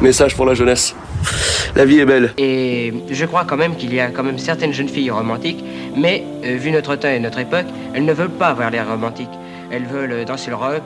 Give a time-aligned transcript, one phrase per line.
[0.00, 0.94] Message pour la jeunesse.
[1.76, 2.32] La vie est belle.
[2.38, 5.62] Et je crois quand même qu'il y a quand même certaines jeunes filles romantiques,
[5.94, 9.28] mais euh, vu notre temps et notre époque, elles ne veulent pas avoir l'air romantiques.
[9.70, 10.82] Elles veulent danser le rock.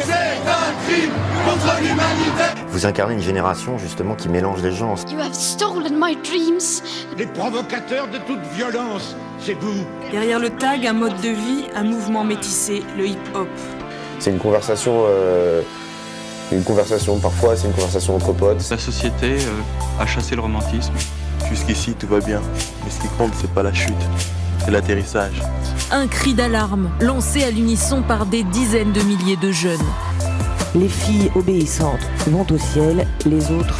[0.00, 1.10] C'est un crime
[1.44, 4.94] contre l'humanité Vous incarnez une génération justement qui mélange les gens.
[5.10, 6.82] You have stolen my dreams.
[7.16, 9.84] Les provocateurs de toute violence, c'est vous.
[10.12, 13.48] Derrière le tag, un mode de vie, un mouvement métissé, le hip-hop.
[14.18, 15.62] C'est une conversation, euh,
[16.52, 18.68] une conversation parfois, c'est une conversation entre potes.
[18.70, 20.94] La société euh, a chassé le romantisme.
[21.48, 22.40] Jusqu'ici, tout va bien.
[22.84, 23.94] Mais ce qui compte, c'est pas la chute,
[24.64, 25.42] c'est l'atterrissage.
[25.90, 29.78] Un cri d'alarme lancé à l'unisson par des dizaines de milliers de jeunes.
[30.74, 33.78] Les filles obéissantes vont au ciel, les autres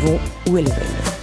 [0.00, 1.13] vont où elles veulent.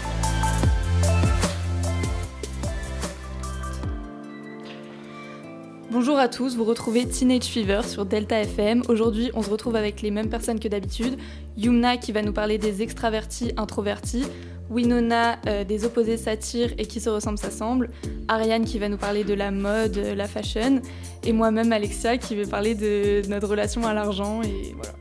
[6.04, 8.82] Bonjour à tous, vous retrouvez Teenage Fever sur Delta FM.
[8.90, 11.16] Aujourd'hui, on se retrouve avec les mêmes personnes que d'habitude.
[11.58, 14.24] Yumna qui va nous parler des extravertis introvertis,
[14.72, 17.91] Winona euh, des opposés satires et qui se ressemblent s'assemblent,
[18.27, 20.82] Ariane qui va nous parler de la mode, euh, la fashion,
[21.24, 24.94] et moi-même Alexia qui va parler de notre relation à l'argent et voilà.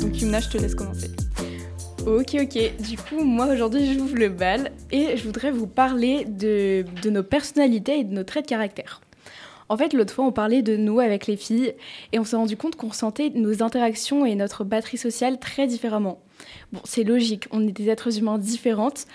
[0.00, 1.12] Donc Yumna, je te laisse commencer.
[2.06, 2.82] Ok, ok.
[2.86, 7.22] Du coup, moi aujourd'hui, j'ouvre le bal et je voudrais vous parler de, de nos
[7.22, 9.00] personnalités et de nos traits de caractère.
[9.68, 11.74] En fait, l'autre fois, on parlait de nous avec les filles
[12.12, 16.20] et on s'est rendu compte qu'on ressentait nos interactions et notre batterie sociale très différemment.
[16.72, 19.06] Bon, c'est logique, on est des êtres humains différentes,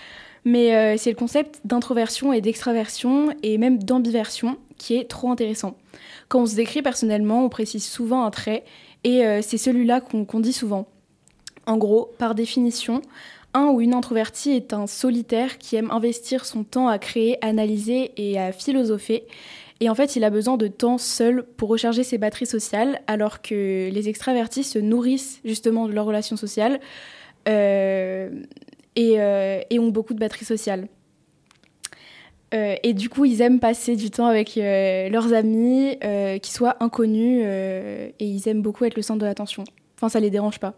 [0.44, 5.76] mais euh, c'est le concept d'introversion et d'extraversion et même d'ambiversion qui est trop intéressant.
[6.28, 8.64] Quand on se décrit personnellement, on précise souvent un trait
[9.04, 10.88] et euh, c'est celui-là qu'on dit souvent.
[11.66, 13.02] En gros, par définition,
[13.54, 18.12] un ou une introvertie est un solitaire qui aime investir son temps à créer, analyser
[18.16, 19.24] et à philosopher.
[19.82, 23.42] Et en fait, il a besoin de temps seul pour recharger ses batteries sociales, alors
[23.42, 26.78] que les extravertis se nourrissent justement de leurs relations sociales
[27.48, 28.30] euh,
[28.94, 30.86] et, euh, et, ont beaucoup de batteries sociales.
[32.54, 36.76] Euh, et du coup, ils aiment passer du temps avec leurs amis, euh, qui soient
[36.78, 39.64] inconnus, et ils aiment beaucoup être le centre de l'attention.
[39.96, 40.74] Enfin, ça les dérange pas.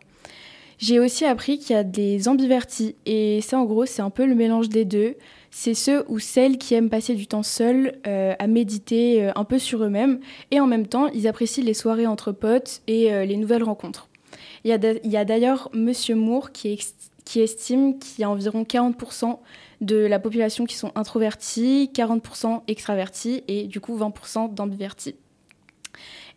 [0.79, 4.25] J'ai aussi appris qu'il y a des ambivertis, et ça, en gros, c'est un peu
[4.25, 5.17] le mélange des deux.
[5.57, 9.45] C'est ceux ou celles qui aiment passer du temps seuls, euh, à méditer euh, un
[9.45, 10.19] peu sur eux-mêmes,
[10.51, 14.09] et en même temps, ils apprécient les soirées entre potes et euh, les nouvelles rencontres.
[14.65, 16.77] Il y a d'ailleurs Monsieur Moore qui,
[17.37, 19.39] estime qu'il y a environ 40%
[19.81, 25.15] de la population qui sont introvertis, 40% extravertis, et du coup 20% d'ambivertis.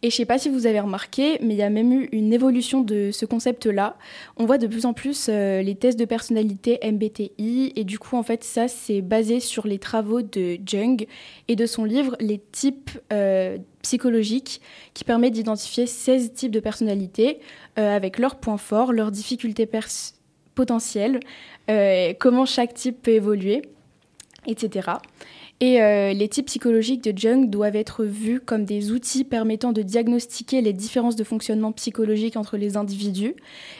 [0.03, 2.31] Et je sais pas si vous avez remarqué, mais il y a même eu une
[2.31, 3.97] évolution de ce concept-là.
[4.35, 8.15] On voit de plus en plus euh, les tests de personnalité MBTI, et du coup,
[8.15, 11.07] en fait, ça, c'est basé sur les travaux de Jung
[11.47, 14.61] et de son livre Les types euh, psychologiques,
[14.93, 17.39] qui permet d'identifier 16 types de personnalités
[17.79, 19.67] euh, avec leurs points forts, leurs difficultés
[20.53, 21.19] potentielles,
[22.19, 23.63] comment chaque type peut évoluer,
[24.45, 24.91] etc.
[25.59, 29.81] Et euh, les types psychologiques de Jung doivent être vus comme des outils permettant de
[29.81, 33.35] diagnostiquer les différences de fonctionnement psychologique entre les individus.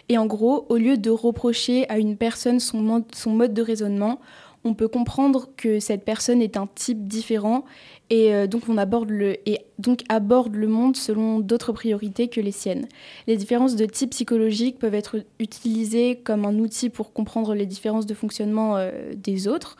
[0.09, 4.19] Et en gros, au lieu de reprocher à une personne son mode, de raisonnement,
[4.63, 7.63] on peut comprendre que cette personne est un type différent
[8.09, 12.41] et euh, donc on aborde le et donc aborde le monde selon d'autres priorités que
[12.41, 12.88] les siennes.
[13.27, 18.07] Les différences de type psychologique peuvent être utilisées comme un outil pour comprendre les différences
[18.07, 19.77] de fonctionnement euh, des autres.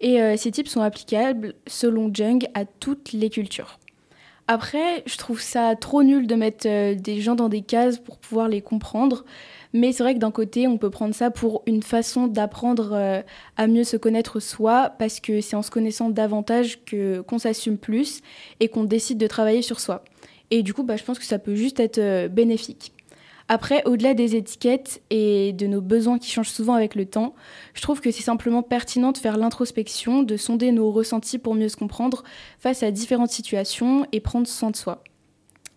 [0.00, 3.78] Et euh, ces types sont applicables, selon Jung, à toutes les cultures.
[4.46, 8.18] Après, je trouve ça trop nul de mettre euh, des gens dans des cases pour
[8.18, 9.24] pouvoir les comprendre.
[9.74, 13.20] Mais c'est vrai que d'un côté, on peut prendre ça pour une façon d'apprendre euh,
[13.56, 17.76] à mieux se connaître soi, parce que c'est en se connaissant davantage que qu'on s'assume
[17.76, 18.22] plus
[18.60, 20.04] et qu'on décide de travailler sur soi.
[20.50, 22.92] Et du coup, bah, je pense que ça peut juste être bénéfique.
[23.48, 27.34] Après, au-delà des étiquettes et de nos besoins qui changent souvent avec le temps,
[27.72, 31.70] je trouve que c'est simplement pertinent de faire l'introspection, de sonder nos ressentis pour mieux
[31.70, 32.24] se comprendre
[32.58, 35.02] face à différentes situations et prendre soin de soi.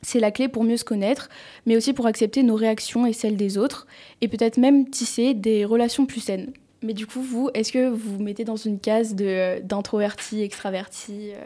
[0.02, 1.30] C'est la clé pour mieux se connaître,
[1.66, 3.88] mais aussi pour accepter nos réactions et celles des autres,
[4.20, 6.52] et peut-être même tisser des relations plus saines.
[6.82, 11.44] Mais du coup, vous, est-ce que vous vous mettez dans une case d'introverti, extraverti euh?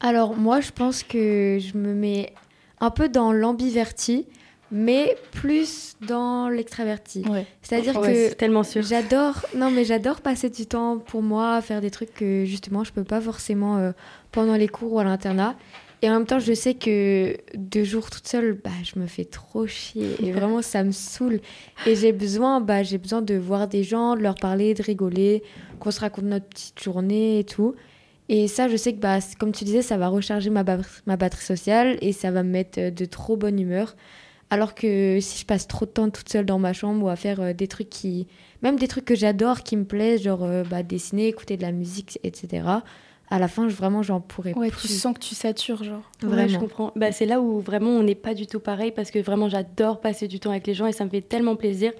[0.00, 2.32] Alors moi, je pense que je me mets
[2.80, 4.26] un peu dans l'ambiverti,
[4.72, 7.24] mais plus dans l'extraverti.
[7.28, 7.46] Ouais.
[7.62, 12.14] C'est-à-dire ouais, que j'adore non mais j'adore passer du temps pour moi, faire des trucs
[12.14, 13.92] que justement je peux pas forcément euh,
[14.32, 15.56] pendant les cours ou à l'internat.
[16.02, 19.26] Et en même temps, je sais que deux jours toute seule, bah, je me fais
[19.26, 20.16] trop chier.
[20.24, 21.40] Et vraiment, ça me saoule.
[21.86, 25.42] Et j'ai besoin, bah, j'ai besoin de voir des gens, de leur parler, de rigoler,
[25.78, 27.74] qu'on se raconte notre petite journée et tout.
[28.30, 31.16] Et ça, je sais que, bah, comme tu disais, ça va recharger ma, ba ma
[31.16, 33.94] batterie sociale et ça va me mettre de trop bonne humeur.
[34.50, 37.16] Alors que si je passe trop de temps toute seule dans ma chambre ou à
[37.16, 38.26] faire euh, des trucs qui.
[38.62, 41.72] Même des trucs que j'adore, qui me plaisent, genre euh, bah, dessiner, écouter de la
[41.72, 42.64] musique, etc.
[43.32, 44.88] À la fin, je, vraiment, j'en pourrais Ouais, plus.
[44.88, 46.02] tu sens que tu satures, genre.
[46.20, 46.42] Vraiment.
[46.42, 46.92] Ouais, je comprends.
[46.96, 50.00] Bah, c'est là où vraiment on n'est pas du tout pareil parce que vraiment j'adore
[50.00, 51.92] passer du temps avec les gens et ça me fait tellement plaisir,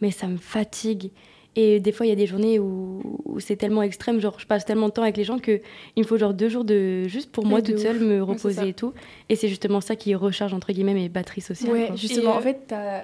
[0.00, 1.12] mais ça me fatigue.
[1.54, 4.46] Et des fois, il y a des journées où, où c'est tellement extrême, genre je
[4.46, 5.60] passe tellement de temps avec les gens que
[5.96, 8.72] il me faut genre deux jours de juste pour moi toute seule me reposer et
[8.72, 8.94] tout.
[9.28, 11.72] Et c'est justement ça qui recharge entre guillemets mes batteries sociales.
[11.72, 11.96] Ouais, quoi.
[11.96, 13.02] justement, Et, euh, en fait, t'as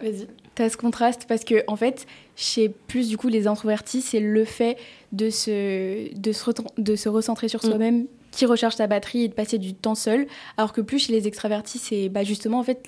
[0.64, 2.06] as ce contraste parce que, en fait,
[2.36, 4.76] chez plus du coup les introvertis, c'est le fait
[5.12, 7.68] de se, de se, de se recentrer sur Mm.
[7.68, 10.26] soi-même qui recharge ta batterie et de passer du temps seul.
[10.56, 12.82] Alors que plus chez les extravertis, c'est bah, justement, en fait,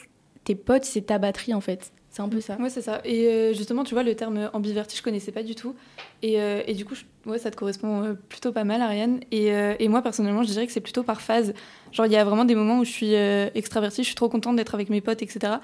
[0.44, 1.92] tes potes, c'est ta batterie, en fait.
[2.20, 2.56] C'est un peu ça.
[2.61, 3.00] Ouais, c'est ça.
[3.06, 5.75] Et euh, justement, tu vois, le terme ambiverti, je connaissais pas du tout.
[6.22, 9.20] Et, euh, et du coup, je- ouais, ça te correspond euh, plutôt pas mal, Ariane.
[9.32, 11.55] Et, euh, et moi, personnellement, je dirais que c'est plutôt par phase.
[11.93, 14.28] Genre, il y a vraiment des moments où je suis euh, extravertie, je suis trop
[14.28, 15.55] contente d'être avec mes potes, etc.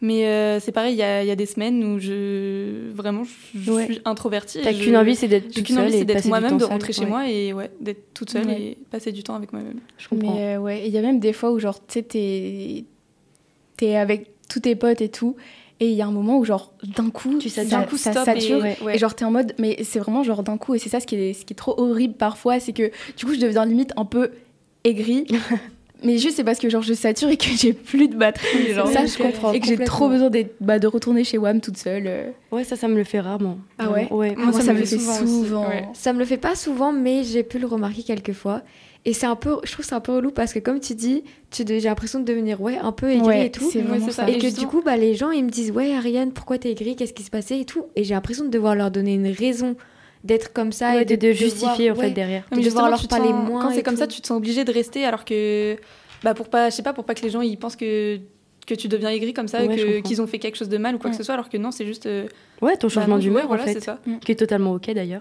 [0.00, 3.22] Mais euh, c'est pareil, il y a, il y a des semaines où je vraiment
[3.24, 3.84] je, Ouais.
[3.86, 4.60] suis introvertie.
[4.62, 6.92] T'as qu'une envie, c'est d'être toute qu'une envie, seule passer d'être du moi-même, de rentrer
[6.92, 7.06] chez ouais.
[7.08, 8.60] moi et ouais, d'être toute seule Ouais.
[8.60, 9.80] et passer du temps avec moi-même.
[9.98, 10.34] Je comprends.
[10.34, 12.84] Mais ouais, il y a même des fois où, genre, tu sais, t'es
[13.76, 15.36] t'es avec tous tes potes et tout.
[15.80, 17.48] Et il y a un moment où, genre, d'un coup, Tu.
[17.68, 18.64] D'un coup, ça sature.
[18.64, 18.98] et- Et, ouais.
[18.98, 19.54] genre, t'es en mode.
[19.58, 20.74] Mais c'est vraiment, genre, d'un coup.
[20.74, 22.60] Et c'est ça ce qui, est, ce qui est trop horrible parfois.
[22.60, 24.30] C'est que, du coup, je deviens limite un peu
[24.84, 25.26] aigrie.
[26.04, 28.72] mais juste, c'est parce que, genre, je sature et que j'ai plus de batterie.
[28.72, 30.30] Genre, Ça, je comprends Et que j'ai trop besoin
[30.60, 32.04] bah, de retourner chez WAM toute seule.
[32.06, 32.30] euh.
[32.52, 33.58] Ouais, ça, ça me le fait rarement.
[33.78, 34.06] Ah ouais?
[34.12, 34.34] Ouais.
[34.36, 35.62] Moi, ça, me le fait souvent souvent.
[35.66, 35.88] aussi, ouais.
[35.94, 38.62] Ça me le fait pas souvent, mais j'ai pu le remarquer quelques fois.
[39.06, 41.24] Et c'est un peu, je trouve c'est un peu relou parce que comme tu dis,
[41.50, 43.68] tu j'ai l'impression de devenir ouais un peu aigrie Ouais, et tout.
[43.70, 44.28] c'est Ouais, ça.
[44.28, 46.70] Et Et que du coup, bah, les gens ils me disent ouais Ariane, pourquoi t'es
[46.70, 47.84] aigrie, qu'est-ce qui se passait et tout?
[47.96, 49.76] Et j'ai l'impression de devoir leur donner une raison
[50.24, 52.44] d'être comme ça Ouais, et de, justifier en ouais, fait derrière.
[52.50, 54.38] de Mais devoir justement, leur parler sens- moins Quand c'est comme ça, tu te sens
[54.38, 55.76] obligé de rester alors que,
[56.22, 58.18] bah pour pas, je sais pas, pour pas que les gens ils pensent que
[58.66, 60.98] que tu deviens aigri comme ça, Ouais, qu'ils ont fait quelque chose de mal ou
[60.98, 62.06] quoi que ce soit, alors que non, c'est juste.
[62.06, 62.26] euh,
[62.62, 63.98] Ouais, ton bah changement non, d'humeur ouais, voilà, en c'est fait, ça.
[64.24, 65.20] qui est totalement ok d'ailleurs.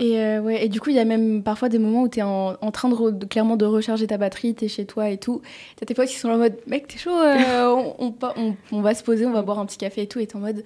[0.00, 2.20] Et euh, ouais, et du coup, il y a même parfois des moments où tu
[2.20, 4.86] es en, en train de, re- de- clairement de recharger ta batterie, tu es chez
[4.86, 5.42] toi et tout.
[5.76, 7.36] Tu as tes potes qui sont en mode mec, t'es chaud, euh,
[7.76, 10.18] on, on, on- on va se poser, on va boire un petit café et tout.
[10.20, 10.64] Et t'es en mode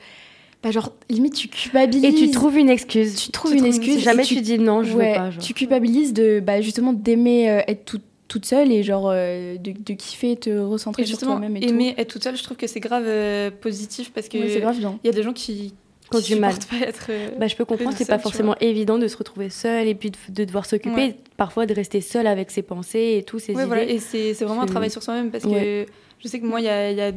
[0.63, 2.05] bah, genre, limite, tu culpabilises.
[2.05, 3.17] Et tu trouves une excuse.
[3.17, 3.99] Tu trouves une excuse.
[4.01, 5.31] Jamais tu dis non, je ouais, veux pas.
[5.31, 5.43] genre.
[5.43, 8.03] Tu culpabilises de bah, justement d'aimer euh, être toute
[8.35, 11.69] toute seule et genre euh, de, de kiffer, te recentrer Et sur justement, toi-même et
[11.69, 15.07] aimer être toute seule, je trouve que c'est grave euh, positif parce que grave il
[15.07, 15.73] y a des gens qui
[16.11, 16.53] Quand du mal.
[16.55, 17.07] supportent pas être.
[17.11, 19.95] euh, Bah, je peux comprendre, c'est pas tu forcément évident de se retrouver seul et
[19.95, 21.17] puis de, de devoir s'occuper, Ouais.
[21.37, 23.67] parfois de rester seul avec ses pensées et tout, ses Ouais, idées.
[23.69, 25.87] voilà, et c'est c'est vraiment un travail sur soi-même parce Ouais.
[25.87, 25.93] que
[26.25, 27.13] je sais que moi, il y a, il y a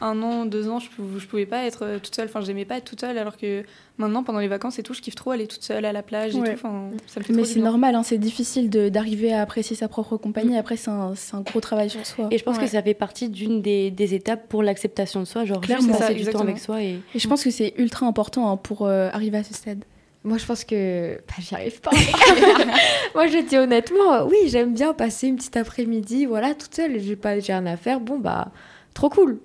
[0.00, 2.26] un an, deux ans, je, je pouvais pas être euh, toute seule.
[2.26, 3.64] Enfin, j'aimais pas être toute seule, alors que
[3.98, 6.36] maintenant, pendant les vacances et tout, je kiffe trop aller toute seule à la plage
[6.36, 6.54] et Ouais.
[6.54, 6.60] tout.
[6.64, 10.16] Enfin, ça me fait Mais c'est normal, hein, c'est difficile d'arriver à apprécier sa propre
[10.16, 10.56] compagnie.
[10.56, 11.14] Après, c'est un,
[11.44, 12.28] gros travail sur soi.
[12.30, 12.64] Et je pense Ouais.
[12.64, 15.92] que ça fait partie d'une des, des étapes pour l'acceptation de soi, genre Clairement.
[15.92, 18.86] passer du temps avec soi et Et je pense que c'est ultra important hein, pour
[18.86, 19.84] euh, arriver à ce stade.
[20.24, 21.90] Moi, je pense que bah, j'y arrive pas.
[23.14, 26.98] Moi, je dis honnêtement, euh, oui, j'aime bien passer une petite après-midi, voilà, toute seule,
[26.98, 28.50] j'ai pas, j'ai rien à faire, bon bah,
[28.94, 29.38] trop cool.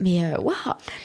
[0.00, 0.54] Mais euh, waouh,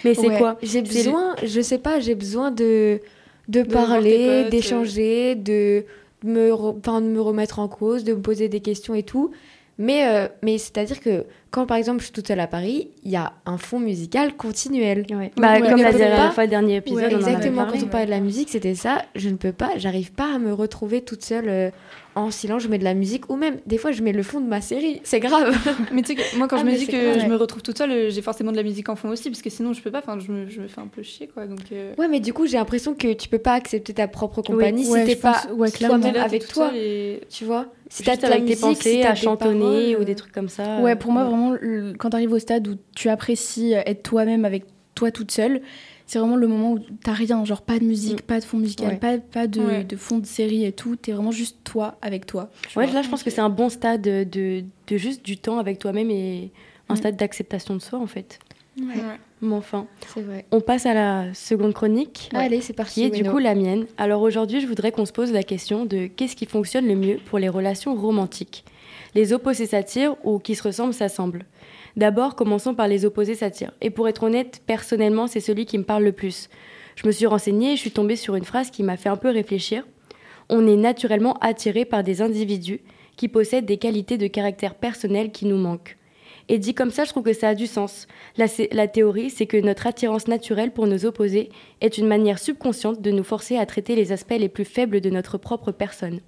[0.04, 0.58] Mais c'est Ouais, quoi?
[0.62, 3.00] J'ai C'est- besoin, je sais pas, j'ai besoin de
[3.48, 5.84] de, parler, d'échanger, de
[6.24, 9.32] me, re- enfin, de me remettre en cause, de me poser des questions et tout.
[9.80, 13.12] Mais, euh, mais c'est-à-dire que quand, par exemple, je suis toute seule à Paris, il
[13.12, 15.06] y a un fond musical continuel.
[15.10, 15.32] Ouais.
[15.38, 17.80] Bah, Ouais, comme la dernière fois, dernier épisode, Ouais, on en avait exactement, parlé.
[17.80, 19.04] quand on parlait de la musique, c'était ça.
[19.16, 21.70] Je ne peux pas, j'arrive pas à me retrouver toute seule euh,
[22.20, 22.64] en silence.
[22.64, 24.62] Je mets de la musique ou même des fois je mets le fond de ma
[24.62, 25.00] série.
[25.04, 25.56] C'est grave.
[25.92, 27.20] Mais tu sais que moi, quand Ah, je me dis que grave.
[27.22, 29.42] je me retrouve toute seule, euh, j'ai forcément de la musique en fond aussi, parce
[29.42, 30.00] que sinon, je peux pas.
[30.00, 31.46] Enfin, je me, je me fais un peu chier, quoi.
[31.48, 34.42] Donc, euh, Ouais, mais du coup, j'ai l'impression que tu peux pas accepter ta propre
[34.42, 36.72] compagnie ouais, si t'es pas ouais, toi-même avec toi.
[36.76, 40.02] et- Tu vois Si la avec tes musique, pensées, si t'as à chantonner paroles, ou
[40.02, 40.80] euh, des trucs comme ça.
[40.82, 44.04] Ouais, euh, pour moi, vraiment, le- quand tu arrives au stade où tu apprécies être
[44.04, 45.62] toi-même avec toi toute seule,
[46.10, 48.88] c'est vraiment le moment où t'as rien, genre pas de musique, pas de fond musical,
[48.90, 48.96] Ouais.
[48.98, 49.84] pas, pas de, Ouais.
[49.84, 50.96] de fond de série et tout.
[50.96, 52.50] T'es vraiment juste toi avec toi.
[52.76, 52.94] Ouais, vois.
[52.96, 55.78] là, je pense que c'est un bon stade de, de, de juste du temps avec
[55.78, 56.52] toi-même et
[56.90, 56.98] un Mm.
[56.98, 58.40] stade d'acceptation de soi, en fait.
[58.82, 58.96] Ouais.
[59.42, 60.46] Mais enfin, C'est vrai.
[60.52, 62.30] on passe à la seconde chronique.
[62.34, 63.02] Allez, c'est parti.
[63.02, 63.86] qui est du coup la mienne.
[63.98, 67.18] Alors aujourd'hui, je voudrais qu'on se pose la question de qu'est-ce qui fonctionne le mieux
[67.26, 68.66] pour les relations romantiques?
[69.16, 71.46] Les opposés s'attirent ou qui se ressemblent s'assemblent?
[72.00, 73.74] D'abord, commençons par les opposés s'attirent.
[73.82, 76.48] Et pour être honnête, personnellement, c'est celui qui me parle le plus.
[76.96, 79.18] Je me suis renseignée et je suis tombée sur une phrase qui m'a fait un
[79.18, 79.86] peu réfléchir.
[80.48, 82.80] On est naturellement attiré par des individus
[83.18, 85.98] qui possèdent des qualités de caractère personnel qui nous manquent.
[86.48, 88.08] Et dit comme ça, je trouve que ça a du sens.
[88.38, 91.50] La théorie, c'est que notre attirance naturelle pour nos opposés
[91.82, 95.10] est une manière subconsciente de nous forcer à traiter les aspects les plus faibles de
[95.10, 96.22] notre propre personne.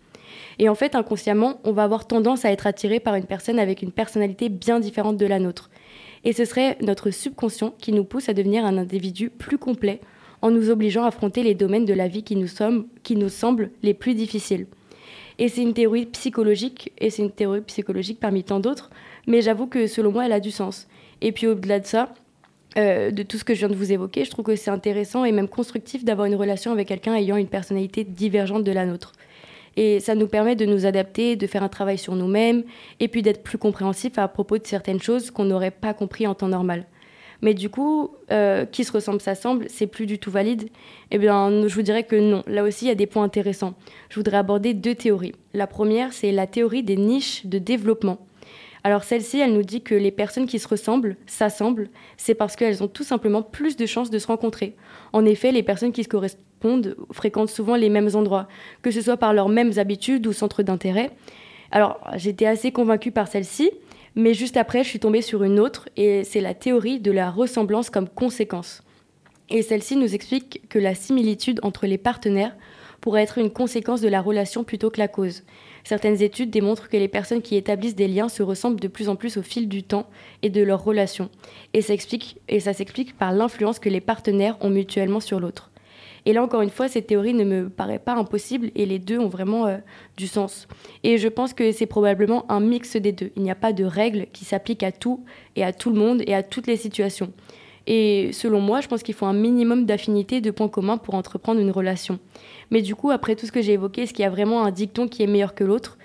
[0.59, 3.81] Et en fait, inconsciemment, on va avoir tendance à être attiré par une personne avec
[3.81, 5.69] une personnalité bien différente de la nôtre.
[6.23, 9.99] Et ce serait notre subconscient qui nous pousse à devenir un individu plus complet
[10.41, 13.29] en nous obligeant à affronter les domaines de la vie qui nous, sommes, qui nous
[13.29, 14.67] semblent les plus difficiles.
[15.39, 18.91] Et c'est une théorie psychologique, et c'est une théorie psychologique parmi tant d'autres,
[19.27, 20.87] mais j'avoue que selon moi, elle a du sens.
[21.21, 22.13] Et puis au-delà de ça,
[22.77, 25.25] euh, de tout ce que je viens de vous évoquer, je trouve que c'est intéressant
[25.25, 29.13] et même constructif d'avoir une relation avec quelqu'un ayant une personnalité divergente de la nôtre.
[29.77, 32.63] Et ça nous permet de nous adapter, de faire un travail sur nous-mêmes,
[32.99, 36.35] et puis d'être plus compréhensif à propos de certaines choses qu'on n'aurait pas compris en
[36.35, 36.85] temps normal.
[37.41, 40.69] Mais du coup, euh, qui se ressemble s'assemble, c'est plus du tout valide.
[41.09, 42.43] Eh bien, je vous dirais que non.
[42.45, 43.73] Là aussi, il y a des points intéressants.
[44.09, 45.33] Je voudrais aborder deux théories.
[45.53, 48.19] La première, c'est la théorie des niches de développement.
[48.83, 52.81] Alors celle-ci, elle nous dit que les personnes qui se ressemblent s'assemblent, c'est parce qu'elles
[52.83, 54.75] ont tout simplement plus de chances de se rencontrer.
[55.13, 58.47] En effet, les personnes qui se correspondent fréquentent souvent les mêmes endroits,
[58.81, 61.11] que ce soit par leurs mêmes habitudes ou centres d'intérêt.
[61.71, 63.71] Alors j'étais assez convaincue par celle-ci,
[64.15, 67.31] mais juste après, je suis tombée sur une autre, et c'est la théorie de la
[67.31, 68.83] ressemblance comme conséquence.
[69.49, 72.55] Et celle-ci nous explique que la similitude entre les partenaires
[73.01, 75.43] pourrait être une conséquence de la relation plutôt que la cause.
[75.83, 79.15] Certaines études démontrent que les personnes qui établissent des liens se ressemblent de plus en
[79.15, 80.07] plus au fil du temps
[80.43, 81.29] et de leurs relations.
[81.73, 81.93] Et ça,
[82.47, 85.71] et ça s'explique par l'influence que les partenaires ont mutuellement sur l'autre.
[86.25, 89.17] Et là, encore une fois, cette théorie ne me paraît pas impossible et les deux
[89.17, 89.77] ont vraiment euh,
[90.17, 90.67] du sens.
[91.03, 93.31] Et je pense que c'est probablement un mix des deux.
[93.35, 96.21] Il n'y a pas de règle qui s'applique à tout et à tout le monde
[96.27, 97.33] et à toutes les situations.
[97.87, 101.59] Et selon moi, je pense qu'il faut un minimum d'affinité, de points communs pour entreprendre
[101.59, 102.19] une relation.
[102.69, 104.71] Mais du coup, après tout ce que j'ai évoqué, est-ce qu'il y a vraiment un
[104.71, 105.97] dicton qui est meilleur que l'autre?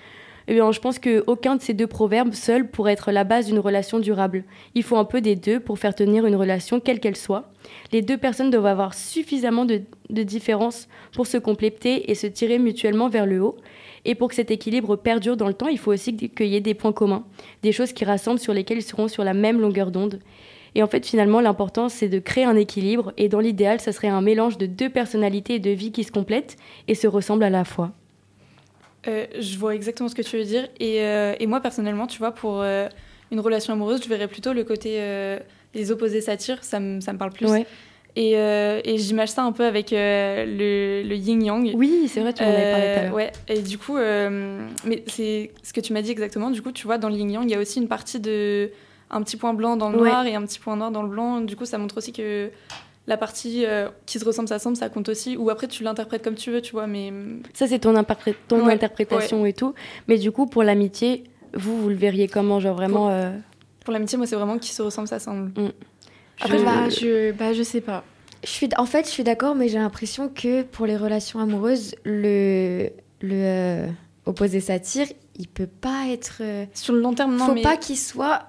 [0.48, 3.58] Eh bien, je pense qu'aucun de ces deux proverbes seul pourrait être la base d'une
[3.58, 4.44] relation durable.
[4.74, 7.50] Il faut un peu des deux pour faire tenir une relation quelle qu'elle soit.
[7.92, 12.60] Les deux personnes doivent avoir suffisamment de, de différences pour se compléter et se tirer
[12.60, 13.56] mutuellement vers le haut.
[14.04, 16.60] Et pour que cet équilibre perdure dans le temps, il faut aussi qu'il y ait
[16.60, 17.24] des points communs,
[17.64, 20.20] des choses qui rassemblent sur lesquelles ils seront sur la même longueur d'onde.
[20.76, 23.14] Et en fait, finalement, l'important, c'est de créer un équilibre.
[23.16, 26.12] Et dans l'idéal, ça serait un mélange de deux personnalités et de vie qui se
[26.12, 27.92] complètent et se ressemblent à la fois.
[29.08, 30.68] Euh, je vois exactement ce que tu veux dire.
[30.78, 32.88] Et, euh, et moi, personnellement, tu vois, pour euh,
[33.30, 35.00] une relation amoureuse, je verrais plutôt le côté
[35.74, 37.48] les opposés s'attirent, ça me, ça me parle plus.
[38.14, 41.72] Et, et j'imagine ça un peu avec le, le yin-yang.
[41.74, 43.14] Oui, c'est vrai, tu en avais parlé tout à l'heure.
[43.14, 46.50] Ouais, et du coup, mais c'est ce que tu m'as dit exactement.
[46.50, 48.70] Du coup, tu vois, dans le yin-yang, il y a aussi une partie de
[49.10, 51.40] un petit point blanc dans le noir et un petit point noir dans le blanc.
[51.40, 52.50] Du coup, ça montre aussi que
[53.06, 55.36] la partie euh, qui se ressemble, ça semble, ça compte aussi.
[55.36, 56.86] Ou après, tu l'interprètes comme tu veux, tu vois.
[56.86, 57.12] Mais
[57.54, 57.94] ça, c'est ton,
[58.48, 59.74] ton interprétation et tout.
[60.08, 63.06] Mais du coup, pour l'amitié, vous, vous le verriez comment, genre vraiment.
[63.06, 63.30] Pour, euh,
[63.84, 65.52] pour l'amitié, moi, c'est vraiment qui se ressemble, ça semble.
[65.60, 65.70] Mm.
[66.40, 66.64] Après, je...
[66.64, 68.02] Bah, je, bah, je sais pas.
[68.44, 71.94] Je suis, en fait, je suis d'accord, mais j'ai l'impression que pour les relations amoureuses,
[72.04, 73.86] le, le euh,
[74.26, 76.42] opposé satire, il peut pas être.
[76.74, 77.46] Sur le long terme, non.
[77.46, 77.62] Faut mais...
[77.62, 78.46] pas qu'il soit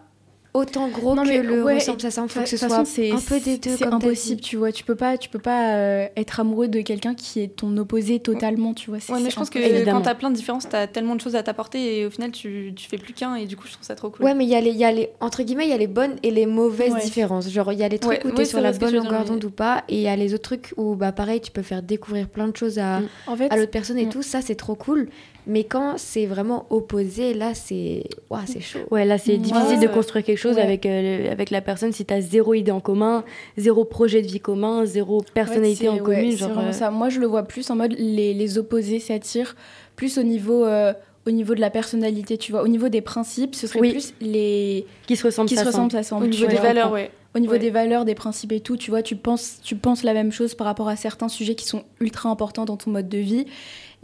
[0.57, 3.57] autant gros non, que le ressemble ça semble faut que ce soit un peu des
[3.57, 4.71] deux c'est impossible tu vois.
[4.71, 8.19] Tu peux pas tu peux pas euh, être amoureux de quelqu'un qui est ton opposé
[8.19, 9.99] totalement tu vois ouais, mais je pense que Évidemment.
[9.99, 12.73] quand t'as plein de différences t'as tellement de choses à t'apporter et au final tu,
[12.75, 14.25] tu fais plus qu'un et du coup je trouve ça trop cool.
[14.25, 15.77] Ouais mais il y a les il y a les entre guillemets il y a
[15.77, 17.49] les bonnes et les mauvaises différences.
[17.49, 19.83] Genre il y a les trucs où t'es sur la bonne longueur d'onde ou pas
[19.87, 22.47] et il y a les autres trucs où bah pareil tu peux faire découvrir plein
[22.47, 23.07] de choses à, mm.
[23.49, 24.09] à l'autre personne et mm.
[24.09, 24.21] tout.
[24.21, 25.09] Ça c'est trop cool
[25.47, 28.03] mais quand c'est vraiment opposé, là, c'est
[28.45, 28.79] c'est chaud.
[28.91, 32.13] Ouais, là, c'est difficile de construire quelque chose avec, euh, avec la personne si tu
[32.13, 33.23] as zéro idée en commun,
[33.57, 36.35] zéro projet de vie commun, zéro personnalité en commune.
[36.35, 36.91] Genre, euh, ça.
[36.91, 39.55] Moi, je le vois plus en mode les, les opposés s'attirent,
[39.95, 40.65] plus au niveau.
[40.65, 40.93] Euh,
[41.25, 44.85] au niveau de la personnalité, tu vois, au niveau des principes, ce serait plus les
[45.07, 46.23] qui se ressemblent, qui se ressemblent, ça semble.
[46.23, 47.11] Au niveau des valeurs, ouais.
[47.35, 50.13] Au niveau des valeurs, des principes et tout, tu vois, tu penses, tu penses la
[50.13, 53.17] même chose par rapport à certains sujets qui sont ultra importants dans ton mode de
[53.17, 53.45] vie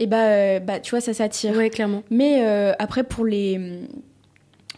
[0.00, 1.56] et bah, euh, bah tu vois, ça s'attire.
[1.56, 2.02] Ouais, clairement.
[2.10, 3.80] Mais euh, après, pour les,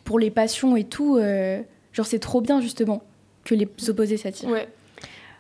[0.05, 1.61] pour les passions et tout, euh,
[1.93, 3.03] genre, c'est trop bien, justement,
[3.45, 4.51] que les opposés s'attirent.
[4.51, 4.69] Ouais.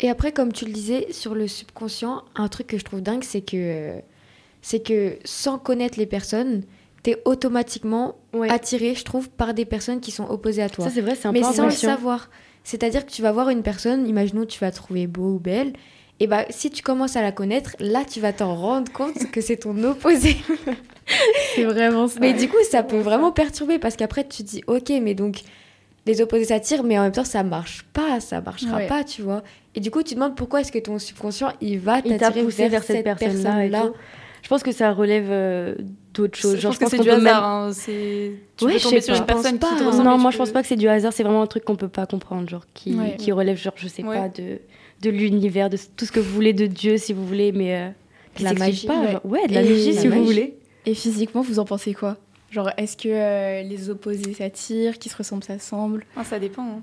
[0.00, 3.24] Et après, comme tu le disais, sur le subconscient, un truc que je trouve dingue,
[3.24, 3.92] c'est que,
[4.60, 6.62] c'est que sans connaître les personnes,
[7.02, 8.16] t'es automatiquement
[8.48, 10.84] attiré, je trouve, par des personnes qui sont opposées à toi.
[10.84, 12.30] Ça, c'est vrai, c'est un Mais sans le savoir.
[12.64, 15.72] C'est-à-dire que tu vas voir une personne, imaginons tu vas trouver beau ou belle,
[16.18, 19.40] et bah si tu commences à la connaître, là tu vas t'en rendre compte que
[19.40, 20.36] c'est ton opposé.
[21.54, 22.18] c'est vraiment ça.
[22.20, 25.40] Mais du coup, ça peut vraiment perturber parce qu'après tu te dis OK, mais donc
[26.06, 29.42] les opposés s'attirent, mais en même temps ça marche pas, ça marchera pas, tu vois.
[29.74, 32.70] Et du coup, tu te demandes pourquoi est-ce que ton subconscient il va t'attirer vers,
[32.70, 33.90] vers, cette, personne-là.
[34.42, 35.74] je pense que ça relève euh,
[36.16, 36.58] d'autres choses.
[36.58, 37.44] Genre, je pense, que c'est du hasard.
[37.44, 37.70] Hein.
[37.74, 40.04] Tu ouais, peux tomber sur une personne pas, qui te ressemble.
[40.04, 41.12] Non, moi je pense pas que c'est du hasard.
[41.12, 44.02] C'est vraiment un truc qu'on peut pas comprendre, genre qui, qui relève, genre je sais
[44.02, 44.60] pas de
[45.02, 47.88] de l'univers, de tout ce que vous voulez de Dieu, si vous voulez, mais euh,
[48.40, 48.86] la magie.
[48.86, 49.46] Pas, ouais.
[49.46, 50.56] de la magie, si vous voulez.
[50.86, 52.16] Et physiquement, vous en pensez quoi?
[52.50, 56.62] Genre, est-ce que euh, les opposés s'attirent, qui se ressemblent s'assemblent ah, Ça dépend.
[56.62, 56.82] Hein.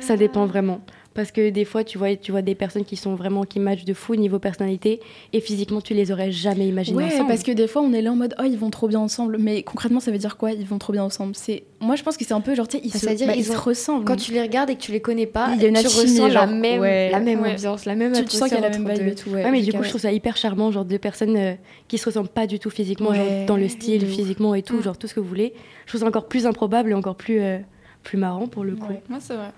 [0.00, 0.80] Ça dépend vraiment.
[1.14, 3.84] Parce que des fois, tu vois, tu vois des personnes qui sont vraiment qui matchent
[3.84, 4.98] de fou niveau personnalité
[5.32, 7.28] et physiquement, tu les aurais jamais imaginées ouais, ensemble.
[7.28, 9.38] parce que des fois, on est là en mode oh ils vont trop bien ensemble,
[9.38, 11.36] mais concrètement, ça veut dire quoi Ils vont trop bien ensemble?
[11.36, 13.06] C'est moi, je pense que c'est un peu genre tu sais, ils, Bah, se...
[13.26, 14.04] bah, ils ils se ont- ressemblent.
[14.04, 15.86] Quand tu les regardes et que tu les connais pas, Il y a une tu
[15.86, 17.10] ressens la même, ouais.
[17.12, 17.52] la même Ouais.
[17.52, 19.44] ambiance, la même Tu- tu sens qu'il y a la même vibe et tout, ouais.
[19.44, 21.54] Ouais, mais du coup, je trouve ça hyper charmant, genre deux personnes euh,
[21.86, 24.78] qui se ressemblent pas du tout physiquement, Ouais, genre dans le style, physiquement et tout,
[24.78, 24.82] Mm.
[24.82, 25.52] genre tout ce que vous voulez.
[25.84, 27.58] Je trouve ça encore plus improbable et encore plus, euh,
[28.02, 28.88] plus marrant pour le coup.
[28.88, 29.50] Ouais, moi, c'est vrai.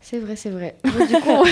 [0.00, 0.76] C'est vrai, c'est vrai.
[0.84, 1.44] Du coup, on-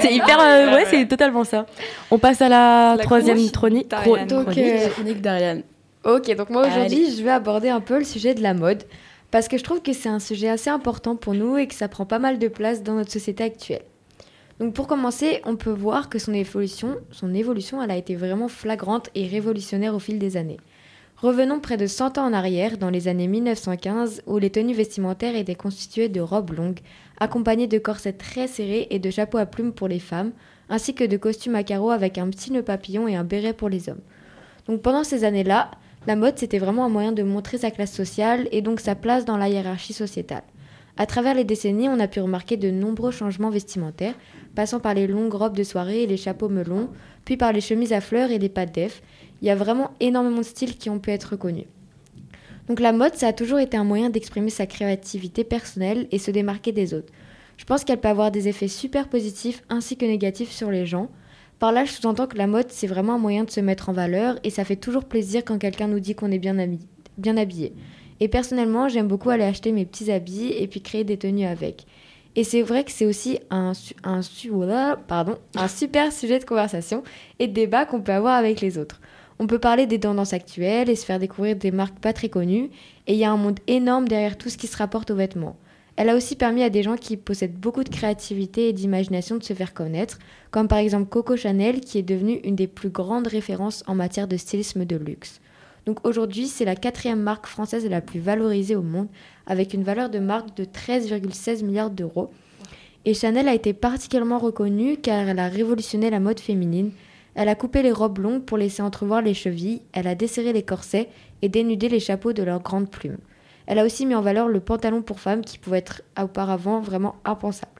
[0.00, 0.38] C'est hyper.
[0.40, 1.66] euh, ouais, c'est totalement ça.
[2.10, 3.88] On passe à la, La troisième chronique
[4.26, 5.62] Donc, euh, chronique d'Ariane.
[6.04, 8.84] Ok, donc moi aujourd'hui, je vais aborder un peu le sujet de la mode
[9.30, 11.88] parce que je trouve que c'est un sujet assez important pour nous et que ça
[11.88, 13.82] prend pas mal de place dans notre société actuelle.
[14.58, 18.48] Donc pour commencer, on peut voir que son évolution, son évolution, elle a été vraiment
[18.48, 20.58] flagrante et révolutionnaire au fil des années.
[21.22, 25.36] Revenons près de 100 ans en arrière, dans les années 1915, où les tenues vestimentaires
[25.36, 26.78] étaient constituées de robes longues,
[27.18, 30.32] accompagnées de corsets très serrés et de chapeaux à plumes pour les femmes,
[30.70, 33.68] ainsi que de costumes à carreaux avec un petit nœud papillon et un béret pour
[33.68, 34.00] les hommes.
[34.66, 35.72] Donc pendant ces années-là,
[36.06, 39.26] la mode c'était vraiment un moyen de montrer sa classe sociale et donc sa place
[39.26, 40.44] dans la hiérarchie sociétale.
[40.96, 44.14] À travers les décennies, on a pu remarquer de nombreux changements vestimentaires,
[44.54, 46.88] passant par les longues robes de soirée et les chapeaux melons,
[47.24, 49.02] puis par les chemises à fleurs et les pattes d'eff.
[49.42, 51.66] Il y a vraiment énormément de styles qui ont pu être reconnus.
[52.68, 56.30] Donc la mode, ça a toujours été un moyen d'exprimer sa créativité personnelle et se
[56.30, 57.12] démarquer des autres.
[57.56, 61.08] Je pense qu'elle peut avoir des effets super positifs ainsi que négatifs sur les gens.
[61.58, 63.92] Par là, je sous-entends que la mode, c'est vraiment un moyen de se mettre en
[63.92, 66.86] valeur et ça fait toujours plaisir quand quelqu'un nous dit qu'on est bien, habi-
[67.18, 67.74] bien habillé.
[68.20, 71.86] Et personnellement, j'aime beaucoup aller acheter mes petits habits et puis créer des tenues avec.
[72.36, 73.72] Et c'est vrai que c'est aussi un
[75.68, 77.02] super sujet de conversation
[77.38, 79.00] et de débat qu'on peut avoir avec les autres.
[79.42, 82.68] On peut parler des tendances actuelles et se faire découvrir des marques pas très connues.
[83.06, 85.56] Et il y a un monde énorme derrière tout ce qui se rapporte aux vêtements.
[85.96, 89.42] Elle a aussi permis à des gens qui possèdent beaucoup de créativité et d'imagination de
[89.42, 90.18] se faire connaître,
[90.50, 94.28] comme par exemple Coco Chanel qui est devenue une des plus grandes références en matière
[94.28, 95.40] de stylisme de luxe.
[95.86, 99.08] Donc aujourd'hui, c'est la quatrième marque française la plus valorisée au monde,
[99.46, 102.30] avec une valeur de marque de 13,16 milliards d'euros.
[103.06, 106.90] Et Chanel a été particulièrement reconnue car elle a révolutionné la mode féminine.
[107.34, 110.62] Elle a coupé les robes longues pour laisser entrevoir les chevilles, elle a desserré les
[110.62, 111.08] corsets
[111.42, 113.18] et dénudé les chapeaux de leurs grandes plumes.
[113.66, 117.16] Elle a aussi mis en valeur le pantalon pour femmes qui pouvait être auparavant vraiment
[117.24, 117.70] impensable.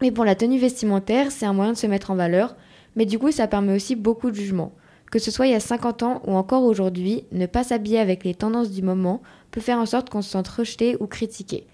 [0.00, 2.56] Mais pour la tenue vestimentaire, c'est un moyen de se mettre en valeur,
[2.96, 4.72] mais du coup ça permet aussi beaucoup de jugement.
[5.10, 8.24] Que ce soit il y a 50 ans ou encore aujourd'hui, ne pas s'habiller avec
[8.24, 11.66] les tendances du moment peut faire en sorte qu'on se sente rejeté ou critiqué.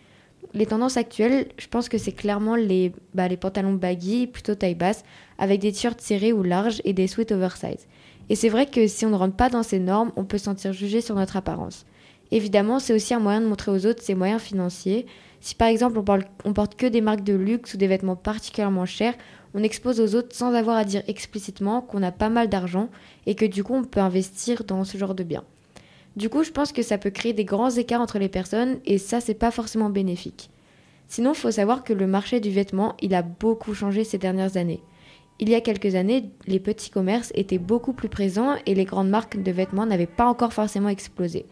[0.57, 4.75] Les tendances actuelles, je pense que c'est clairement les, bah, les pantalons baggy, plutôt taille
[4.75, 5.05] basse,
[5.37, 7.87] avec des t-shirts serrés ou larges et des sweats oversize.
[8.31, 10.45] Et c'est vrai que si on ne rentre pas dans ces normes, on peut se
[10.45, 11.85] sentir jugé sur notre apparence.
[12.31, 15.05] Évidemment, c'est aussi un moyen de montrer aux autres ses moyens financiers.
[15.43, 18.87] Si par exemple on, on porte que des marques de luxe ou des vêtements particulièrement
[18.87, 19.15] chers,
[19.53, 22.89] on expose aux autres sans avoir à dire explicitement qu'on a pas mal d'argent
[23.27, 25.45] et que du coup on peut investir dans ce genre de biens.
[26.17, 28.97] Du coup, je pense que ça peut créer des grands écarts entre les personnes et
[28.97, 30.51] ça, c'est pas forcément bénéfique.
[31.09, 34.83] Sinon, faut savoir que le marché du vêtement, il a beaucoup changé ces dernières années.
[35.39, 39.11] Il y a quelques années, les petits commerces étaient beaucoup plus présents et les grandes
[39.11, 41.45] marques de vêtements n'avaient pas encore forcément explosé.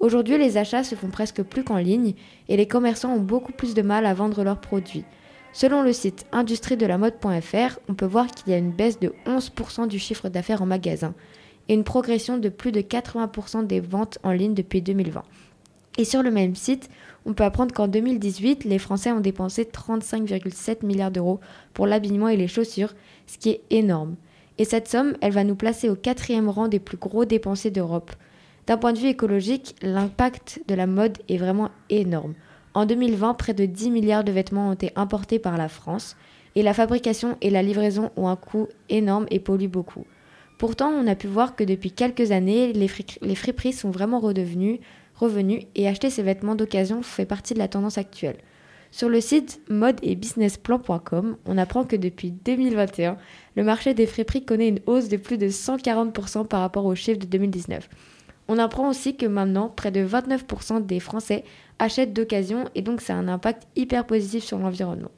[0.00, 2.14] Aujourd'hui, les achats se font presque plus qu'en ligne
[2.48, 5.04] et les commerçants ont beaucoup plus de mal à vendre leurs produits.
[5.52, 10.00] Selon le site industrie-de-la-mode.fr, on peut voir qu'il y a une baisse de 11% du
[10.00, 11.14] chiffre d'affaires en magasin
[11.68, 15.22] et une progression de plus de 80% des ventes en ligne depuis 2020.
[15.98, 16.88] Et sur le même site,
[17.26, 21.40] on peut apprendre qu'en 2018, les Français ont dépensé 35,7 milliards d'euros
[21.74, 22.94] pour l'habillement et les chaussures,
[23.26, 24.14] ce qui est énorme.
[24.58, 28.12] Et cette somme, elle va nous placer au quatrième rang des plus gros dépensiers d'Europe.
[28.66, 32.34] D'un point de vue écologique, l'impact de la mode est vraiment énorme.
[32.74, 36.16] En 2020, près de 10 milliards de vêtements ont été importés par la France,
[36.54, 40.04] et la fabrication et la livraison ont un coût énorme et polluent beaucoup.
[40.58, 44.18] Pourtant, on a pu voir que depuis quelques années, les, fri- les friperies sont vraiment
[44.18, 44.80] redevenues,
[45.14, 48.38] revenus et acheter ces vêtements d'occasion fait partie de la tendance actuelle.
[48.90, 53.18] Sur le site mode et businessplan.com, on apprend que depuis 2021,
[53.54, 57.18] le marché des friperies connaît une hausse de plus de 140% par rapport aux chiffres
[57.20, 57.88] de 2019.
[58.48, 61.44] On apprend aussi que maintenant, près de 29% des Français
[61.78, 65.10] achètent d'occasion et donc ça a un impact hyper positif sur l'environnement.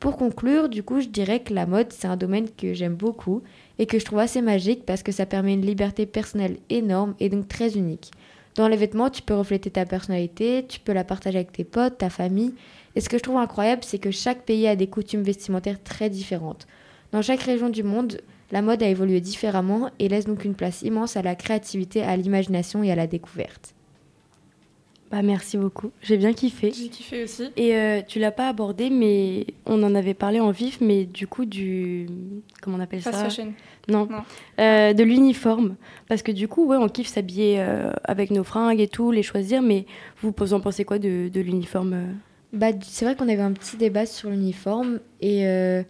[0.00, 3.42] Pour conclure, du coup, je dirais que la mode, c'est un domaine que j'aime beaucoup
[3.80, 7.28] et que je trouve assez magique parce que ça permet une liberté personnelle énorme et
[7.28, 8.12] donc très unique.
[8.54, 11.98] Dans les vêtements, tu peux refléter ta personnalité, tu peux la partager avec tes potes,
[11.98, 12.54] ta famille.
[12.94, 16.10] Et ce que je trouve incroyable, c'est que chaque pays a des coutumes vestimentaires très
[16.10, 16.68] différentes.
[17.10, 18.20] Dans chaque région du monde,
[18.52, 22.16] la mode a évolué différemment et laisse donc une place immense à la créativité, à
[22.16, 23.74] l'imagination et à la découverte.
[25.10, 26.70] Bah merci beaucoup, j'ai bien kiffé.
[26.70, 27.44] J'ai kiffé aussi.
[27.56, 31.26] Et euh, tu l'as pas abordé, mais on en avait parlé en vif, mais du
[31.26, 32.06] coup du
[32.60, 33.54] comment on appelle Fast ça fashion.
[33.88, 34.22] Non, Non.
[34.60, 35.76] Euh, de l'uniforme,
[36.08, 39.22] parce que du coup ouais on kiffe s'habiller euh, avec nos fringues et tout, les
[39.22, 39.86] choisir, mais
[40.20, 42.12] vous en pensez quoi de, de l'uniforme euh?
[42.52, 45.82] Bah, c'est vrai qu'on avait un petit débat sur l'uniforme et euh,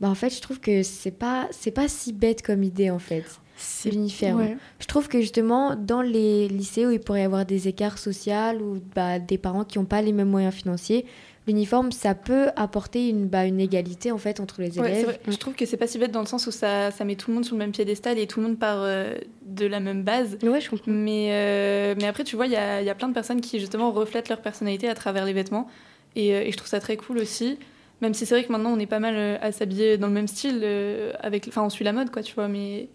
[0.00, 2.98] bah, en fait, je trouve que c'est pas c'est pas si bête comme idée en
[2.98, 3.24] fait.
[3.56, 4.40] C'est l'uniforme.
[4.40, 4.56] ouais.
[4.80, 8.34] Je trouve que justement dans les lycées où il pourrait y avoir des écarts sociaux
[8.60, 11.06] ou bah, des parents qui n'ont pas les mêmes moyens financiers,
[11.46, 15.18] l'uniforme ça peut apporter une bah, une égalité en fait entre les élèves.
[15.26, 17.30] Je trouve que c'est pas si bête dans le sens où ça, ça met tout
[17.30, 19.14] le monde sur le même piédestal et tout le monde part euh,
[19.46, 20.36] de la même base.
[20.42, 20.90] Ouais, je comprends.
[20.90, 23.58] Mais, euh, mais après, tu vois, il y a, y a plein de personnes qui
[23.60, 25.68] justement reflètent leur personnalité à travers les vêtements.
[26.14, 27.58] Et, euh, et je trouve ça très cool aussi.
[28.02, 30.28] Même si c'est vrai que maintenant on est pas mal à s'habiller dans le même
[30.28, 32.46] style, euh, avec, enfin on suit la mode quoi, tu vois.
[32.48, 32.88] Mais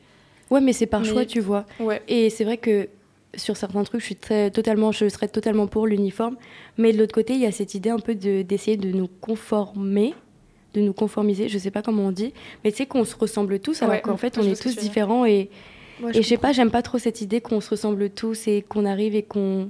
[0.52, 1.66] Ouais, mais c'est par Mais- choix, tu vois.
[1.80, 2.02] ouais.
[2.08, 2.88] Et c'est vrai que
[3.36, 6.36] sur certains trucs, je suis très totalement, je serais totalement pour l'uniforme.
[6.78, 9.08] Mais de l'autre côté, il y a cette idée un peu de- d'essayer de, nous
[9.08, 10.14] conformer,
[10.74, 11.48] de nous conformiser.
[11.50, 12.34] Je sais pas comment on dit,
[12.64, 14.76] mais tu sais qu'on se ressemble tous, alors Ouais, qu'en fait, je on est tous
[14.76, 15.26] différents.
[15.26, 15.50] Et,
[16.02, 18.62] Moi, et je sais pas, j'aime pas trop cette idée qu'on se ressemble tous et
[18.62, 19.70] qu'on arrive et qu'on,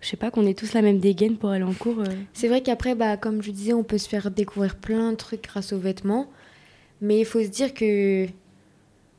[0.00, 2.00] je sais pas, qu'on ait tous la même dégaine pour aller en cours.
[2.00, 2.04] euh.
[2.32, 5.42] C'est vrai qu'après, bah, comme je disais, on peut se faire découvrir plein de trucs
[5.44, 6.26] grâce aux vêtements.
[7.02, 8.26] Mais il faut se dire que,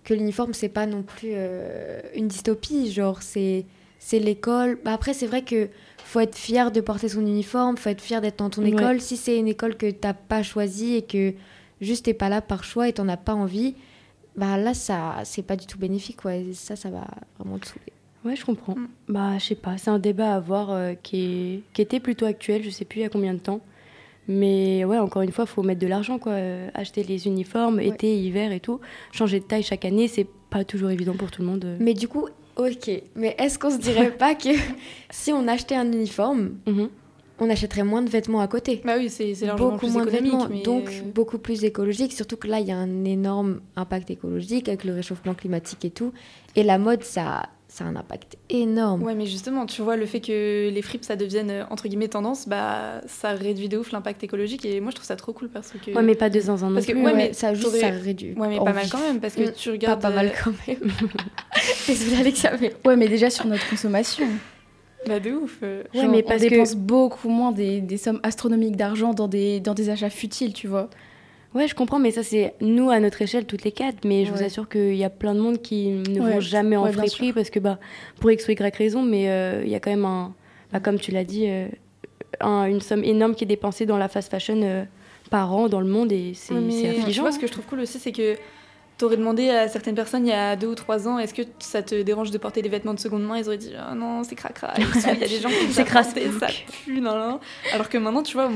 [0.06, 2.92] que l'uniforme, c'est pas non plus euh, une dystopie.
[2.92, 3.66] Genre, c'est,
[4.00, 4.78] c'est l'école.
[4.86, 8.22] Bah, après, c'est vrai que faut être fier de porter son uniforme, faut être fier
[8.22, 8.70] d'être dans ton Ouais.
[8.70, 9.02] école.
[9.02, 11.34] Si c'est une école que t'as pas choisie et que
[11.82, 13.76] juste t'es pas là par choix et t'en as pas envie,
[14.38, 16.24] bah là, ça, c'est pas du tout bénéfique.
[16.24, 16.46] Ouais.
[16.54, 17.06] Ça, ça va
[17.40, 17.92] vraiment te saouler.
[18.24, 18.76] Ouais, je comprends.
[18.76, 18.88] Mm.
[19.10, 22.26] Bah, je sais pas, c'est un débat à voir euh, qui, est- qui était plutôt
[22.26, 23.62] actuel, je sais plus il y a combien de temps.
[24.28, 26.32] Mais ouais, encore une fois, faut mettre de l'argent, quoi.
[26.34, 28.80] Euh, acheter les uniformes, été, hiver et tout.
[29.12, 31.66] Changer de taille chaque année, c'est pas toujours évident pour tout le monde.
[31.66, 31.78] euh.
[31.80, 32.90] Mais du coup, ok.
[33.16, 34.50] Mais est-ce qu'on se dirait pas que
[35.12, 36.90] si on achetait un uniforme, Mhm.
[37.40, 38.82] on achèterait moins de vêtements à côté?
[38.84, 40.32] Bah oui, c'est largement Beaucoup plus moins de économique.
[40.34, 42.14] vêtements, mais, donc euh, beaucoup plus écologique.
[42.14, 45.92] Surtout que là, il y a un énorme impact écologique avec le réchauffement climatique et
[45.92, 46.14] tout.
[46.56, 47.44] Et la mode, ça,
[47.76, 49.04] ça a un impact énorme.
[49.04, 52.08] Ouais, mais justement, tu vois, le fait que les fripes, ça devienne, euh, entre guillemets,
[52.08, 54.66] tendance, bah, ça réduit de ouf l'impact écologique.
[54.66, 55.92] Et moi, je trouve ça trop cool parce que...
[55.92, 57.02] Ouais, mais pas de zinzin non Parce que, plus.
[57.04, 58.34] ouais, mais ça juste, ça réduit.
[58.38, 60.02] Ouais, mais en pas mal quand même, parce que Mm, tu regardes...
[60.02, 60.78] Pas, pas mal euh, quand même.
[61.88, 62.74] Désolée, Alexia, mais...
[62.86, 64.26] Ouais, mais déjà sur notre consommation.
[65.08, 65.58] Bah, de ouf.
[65.62, 65.84] euh.
[65.94, 69.28] Ouais, Genre, mais on parce que- dépense beaucoup moins des, des sommes astronomiques d'argent dans
[69.28, 70.90] des, dans des achats futiles, tu vois.
[71.56, 74.04] Ouais, je comprends, mais ça, c'est nous à notre échelle, toutes les quatre.
[74.06, 76.76] Mais je vous assure qu'il y a plein de monde qui ne Ouais, vont jamais
[76.76, 77.80] en friperie parce que, bah,
[78.20, 80.34] pour X ou Y raison, mais euh, il y a quand même un.
[80.74, 81.68] bah, comme tu l'as dit, euh,
[82.42, 84.84] un- une somme énorme qui est dépensée dans la fast fashion euh,
[85.32, 86.54] par an dans le monde et c'est
[87.00, 87.24] affligeant.
[87.24, 88.36] vois, ce que je trouve cool aussi, c'est que
[88.98, 91.82] t'aurais demandé à certaines personnes il y a deux ou trois ans, est-ce que ça
[91.82, 93.38] te dérange de porter des vêtements de seconde main?
[93.38, 94.74] Ils auraient dit, ah non, c'est cracra.
[94.78, 95.86] Il y a des gens qui C'est
[96.40, 96.48] ça
[96.84, 97.40] pue, non, non.
[97.74, 98.50] Alors que maintenant, tu vois,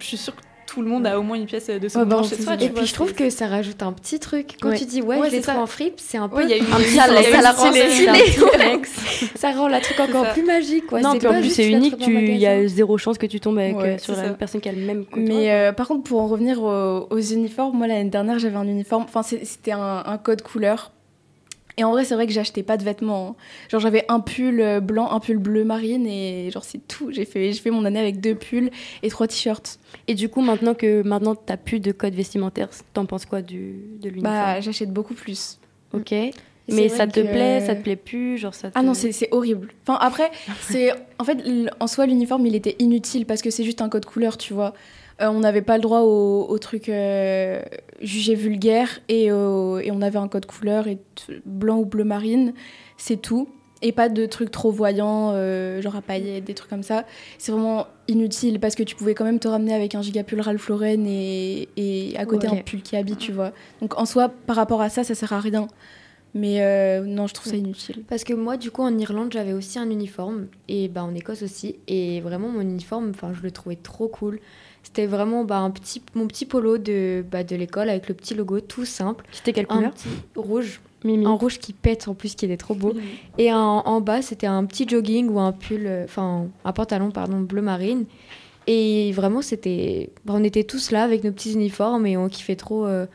[0.00, 2.16] je suis sûre que tout le monde a au moins une pièce de seconde bah,
[2.16, 2.54] main on chez soi.
[2.54, 4.56] Et vois, puis je trouve que ça rajoute un petit truc.
[4.60, 4.78] Quand Ouais.
[4.78, 6.50] tu dis ouais, Ouais, je les c'est trouve en fripe, c'est un peu Ouais, il
[6.50, 7.72] y a eu Un une- y a ça la rend
[9.34, 10.86] ça rend la truc encore plus magique.
[10.86, 11.00] Quoi.
[11.00, 13.58] non, puis en plus, c'est la unique, il y a zéro chance que tu tombes
[13.58, 14.34] avec, Ouais, euh, sur c'est une ça.
[14.34, 15.04] personne qui a le même.
[15.16, 18.66] Mais euh, par contre, pour en revenir aux, aux uniformes, moi l'année dernière j'avais un
[18.66, 20.92] uniforme, enfin c'était un, un code couleur.
[21.78, 23.28] Et en vrai, c'est vrai que j'achetais pas de vêtements.
[23.38, 23.42] hein.
[23.70, 27.10] Genre j'avais un pull euh, blanc, un pull bleu marine et genre c'est tout.
[27.12, 28.70] J'ai fait, fait mon année avec deux pulls
[29.02, 29.78] et trois t-shirts.
[30.08, 33.76] Et du coup, maintenant que maintenant t'as plus de code vestimentaire, t'en penses quoi du,
[34.00, 34.34] de l'uniforme?
[34.34, 35.58] Bah j'achète beaucoup plus.
[35.94, 36.12] Ok.
[36.68, 38.78] Mais ça te que- plaît, ça te plaît plus, genre ça te...
[38.78, 39.72] Ah non, c'est horrible.
[39.86, 40.30] Enfin, après,
[40.60, 40.92] c'est.
[41.18, 41.38] En fait,
[41.80, 44.72] en soi, l'uniforme, il était inutile parce que c'est juste un code couleur, tu vois.
[45.20, 47.62] Euh, on n'avait pas le droit au, au truc euh,
[48.00, 50.98] jugé vulgaire et, on avait un code couleur et
[51.44, 52.54] blanc ou bleu marine,
[52.96, 53.48] c'est tout.
[53.84, 57.04] Et pas de trucs trop voyants, euh, genre à paillettes, des trucs comme ça.
[57.38, 60.40] C'est vraiment inutile parce que tu pouvais quand même te ramener avec un giga pull
[60.40, 62.54] Ralph Lauren et, et à côté Ok.
[62.54, 63.50] un pull qui habite, tu vois.
[63.80, 65.66] Donc en soi, par rapport à ça, ça sert à rien.
[66.34, 68.04] Mais euh, non, je trouve ça inutile.
[68.08, 70.46] Parce que moi, du coup, en Irlande, j'avais aussi un uniforme.
[70.68, 71.76] Et bah, en Écosse aussi.
[71.88, 74.40] Et vraiment, mon uniforme, enfin, je le trouvais trop cool.
[74.82, 78.34] C'était vraiment bah, un petit, mon petit polo de, bah, de l'école avec le petit
[78.34, 79.24] logo, tout simple.
[79.32, 80.80] C'était quelle Un couleur petit rouge.
[81.04, 81.26] Mimi.
[81.26, 82.94] Un rouge qui pète en plus, qui était trop beau.
[83.38, 87.10] Et en, en bas, c'était un petit jogging ou un pull, euh, enfin, un pantalon,
[87.10, 88.04] pardon, bleu marine.
[88.66, 90.10] Et vraiment, c'était.
[90.24, 93.06] bah, on était tous là avec nos petits uniformes et on kiffait trop euh,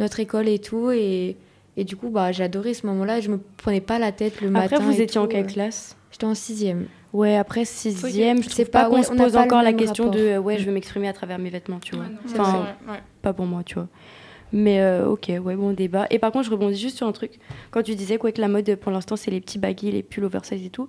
[0.00, 0.90] notre école et tout.
[0.90, 1.36] Et,
[1.76, 3.20] et du coup, bah, adoré ce moment-là.
[3.20, 4.76] Je me prenais pas la tête le matin.
[4.76, 5.48] Après, vous étiez en quelle euh.
[5.48, 5.96] classe?
[6.10, 6.86] J'étais en sixième.
[7.16, 10.20] Ouais, après sixième, je trouve pas, pas- qu'on ouais, se pose encore la question rapport.
[10.20, 12.04] de ouais, je veux m'exprimer à travers mes vêtements, tu vois.
[12.26, 13.88] Enfin, vrai, pas pour moi, tu vois.
[14.52, 16.06] Mais euh, ok, ouais, bon débat.
[16.10, 17.38] Et par contre, je rebondis juste sur un truc.
[17.70, 20.24] Quand tu disais quoi que la mode pour l'instant, c'est les petits baggy, les pulls
[20.24, 20.88] oversize et tout.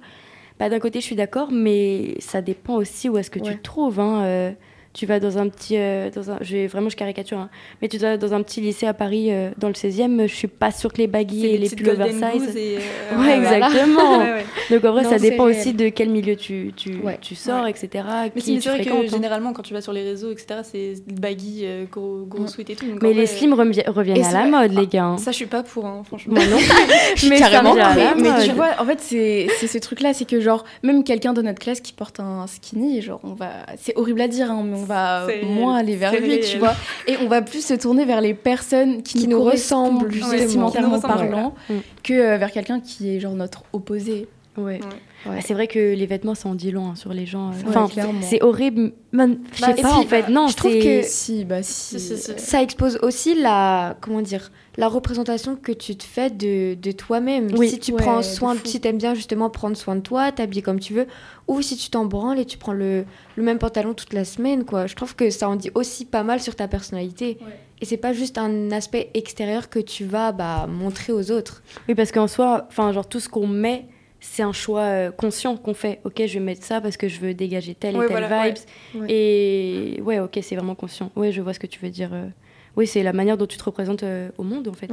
[0.60, 3.64] Bah, d'un côté, je suis d'accord, mais ça dépend aussi où est-ce que tu te
[3.64, 4.00] trouves.
[4.00, 4.24] Hein.
[4.26, 4.52] Euh,
[4.98, 5.78] tu vas dans un petit.
[5.78, 7.50] Euh, dans un, je, vraiment, je caricature, hein.
[7.82, 10.48] mais tu vas dans un petit lycée à Paris, euh, dans le 16e, je suis
[10.48, 12.56] pas sûre que les baguilles et les pulls oversize.
[12.56, 12.80] Et,
[13.14, 14.18] euh, ouais, exactement.
[14.72, 18.06] Donc en vrai, ça dépend aussi de quel milieu tu, tu, tu sors, etc.
[18.34, 19.08] Mais c'est vrai que hein.
[19.08, 22.86] généralement, quand tu vas sur les réseaux, etc., c'est baguilles, gros, gros sweat et tout.
[23.00, 25.16] mais les slims reviennent à la mode, les gars.
[25.20, 26.34] Ça, je suis pas pour, franchement.
[26.34, 26.58] Moi non.
[27.30, 27.76] mais carrément.
[28.18, 31.60] Mais tu vois, en fait, c'est ce truc-là, c'est que genre, même quelqu'un de notre
[31.60, 33.50] classe qui porte un skinny, genre, on va.
[33.78, 36.76] C'est horrible à dire, mais on va moins aller vers lui, tu vois.
[37.08, 41.76] Et on va plus se tourner vers les personnes qui, nous, ressemblent, vestimentairement parlant, mm.
[42.04, 44.28] que euh, vers quelqu'un qui est genre notre opposé.
[44.58, 44.80] Ouais.
[45.26, 47.52] Bah, c'est vrai que les vêtements, ça en dit long hein, sur les gens.
[47.52, 47.88] Euh.
[48.22, 48.94] C'est horrible.
[49.14, 50.30] Je sais bah, pas, en fait.
[50.30, 55.56] Non, je trouve que si, bah, si, ça expose aussi la, comment dire, la représentation
[55.56, 57.56] que tu te fais de, de toi-même.
[57.66, 60.94] Si tu prends soin, si t'aimes bien justement prendre soin de toi, t'habiller comme tu
[60.94, 61.08] veux,
[61.48, 64.66] ou si tu t'en branles et tu prends le, le, même pantalon toute la semaine,
[64.66, 64.88] quoi.
[64.88, 67.38] Je trouve que ça en dit aussi pas mal sur ta personnalité.
[67.80, 71.62] Et c'est pas juste un aspect extérieur que tu vas bah, montrer aux autres.
[71.88, 73.86] Oui, parce qu'en soi, enfin, genre tout ce qu'on met
[74.20, 76.00] c'est un choix euh, conscient qu'on fait.
[76.04, 78.54] Ok, je vais mettre ça parce que je veux dégager telle et telle
[78.94, 79.08] vibes.
[79.10, 81.12] Et ouais, ok, c'est vraiment conscient.
[81.16, 82.10] Ouais, je vois ce que tu veux dire.
[82.14, 82.28] Euh.
[82.76, 84.90] Oui, c'est la manière dont tu te représentes euh, au monde, en fait.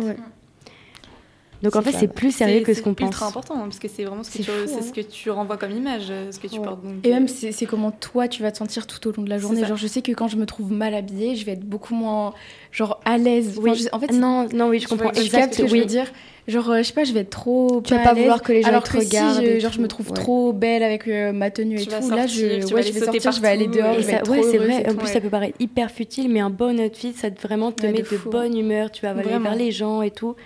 [1.63, 3.07] Donc en fait, c'est plus sérieux que ce qu'on pense.
[3.07, 4.83] C'est ultra important hein, parce que c'est vraiment ce que, tu, hein.
[4.83, 6.81] ce que tu renvoies comme image, ce que tu portes.
[7.03, 9.65] et même, c'est comment toi tu vas te sentir tout au long de la journée.
[9.65, 12.35] Genre, je sais que quand je me trouve mal habillée, je vais être beaucoup moins
[12.71, 13.59] genre à l'aise.
[13.59, 13.89] Oui.
[13.93, 15.13] en fait, non, non, oui, je comprends.
[15.13, 16.13] Exactement ce que je veux dire.
[16.47, 17.81] Genre, euh, je sais pas, je vais être trop.
[17.83, 19.41] Tu vas pas vouloir que les gens te regardent.
[19.41, 22.11] Si je, genre, je me trouve trop belle avec euh, ma tenue et tout.
[22.11, 23.95] là, je, ouais, je vais sortir, je vais aller dehors.
[23.95, 24.89] Je vais ouais, c'est vrai.
[24.91, 27.87] En plus, ça peut paraître hyper futile, mais un bon outfit, ça te vraiment te
[27.87, 28.91] met de, bonne humeur.
[28.91, 30.37] Tu vas aller vers les gens et tout.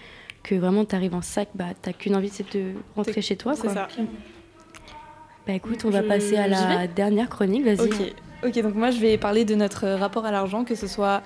[0.44, 3.54] Que vraiment, tu arrives en sac, bah, t'as qu'une envie, c'est de rentrer chez toi.
[3.54, 3.88] C'est ça.
[5.46, 7.64] Bah écoute, on va passer à la dernière chronique.
[7.64, 8.12] Vas-y.
[8.44, 11.22] Ok, donc moi, je vais parler de notre rapport à l'argent, que ce soit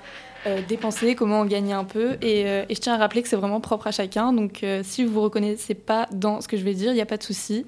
[0.47, 2.17] euh, dépenser, comment en gagner un peu.
[2.25, 4.33] Euh, et, je tiens à rappeler que c'est vraiment propre à chacun.
[4.33, 7.03] Donc euh, si vous vous reconnaissez pas dans ce que je vais dire, il n'y
[7.03, 7.67] a pas de souci.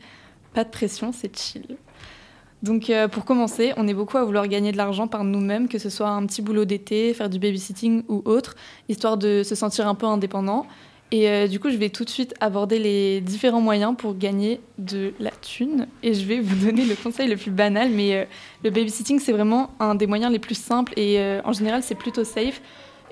[0.55, 1.77] Pas de pression, c'est chill.
[2.63, 5.91] Donc pour commencer, on est beaucoup à vouloir gagner de l'argent par nous-mêmes, que ce
[5.91, 8.55] soit un petit boulot d'été, faire du babysitting ou autre,
[8.89, 10.67] histoire de se sentir un peu indépendant.
[11.11, 14.61] Et euh, du coup, je vais tout de suite aborder les différents moyens pour gagner
[14.79, 15.87] de la thune.
[16.03, 18.25] Et je vais vous donner le conseil le plus banal, mais euh,
[18.65, 21.95] le babysitting, c'est vraiment un des moyens les plus simples et euh, en général, c'est
[21.95, 22.61] plutôt safe.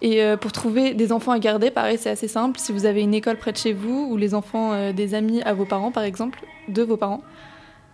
[0.05, 2.59] Et pour trouver des enfants à garder, pareil, c'est assez simple.
[2.59, 5.55] Si vous avez une école près de chez vous ou les enfants des amis à
[5.55, 7.23] vos parents, par exemple, de vos parents.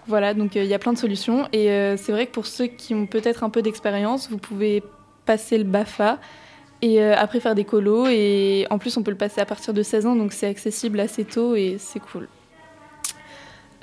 [0.07, 1.49] Voilà, donc il y a plein de solutions.
[1.53, 1.67] Et
[1.99, 4.83] c'est vrai que pour ceux qui ont peut-être un peu d'expérience, vous pouvez
[5.27, 6.19] passer le BAFA.
[6.81, 8.07] Et euh, après faire des colos.
[8.09, 11.01] Et en plus, on peut le passer à partir de 16 ans, donc c'est accessible
[11.01, 12.29] assez tôt et c'est cool.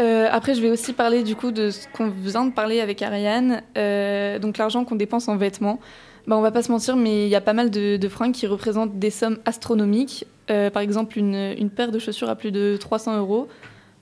[0.01, 3.01] Euh, après, je vais aussi parler du coup de ce qu'on vient de parler avec
[3.01, 5.79] Ariane, euh, donc l'argent qu'on dépense en vêtements.
[6.27, 8.33] Bah, on va pas se mentir, mais il y a pas mal de, de, fringues
[8.33, 10.25] qui représentent des sommes astronomiques.
[10.47, 13.47] par exemple, une, une, paire de chaussures à plus de 300 euros.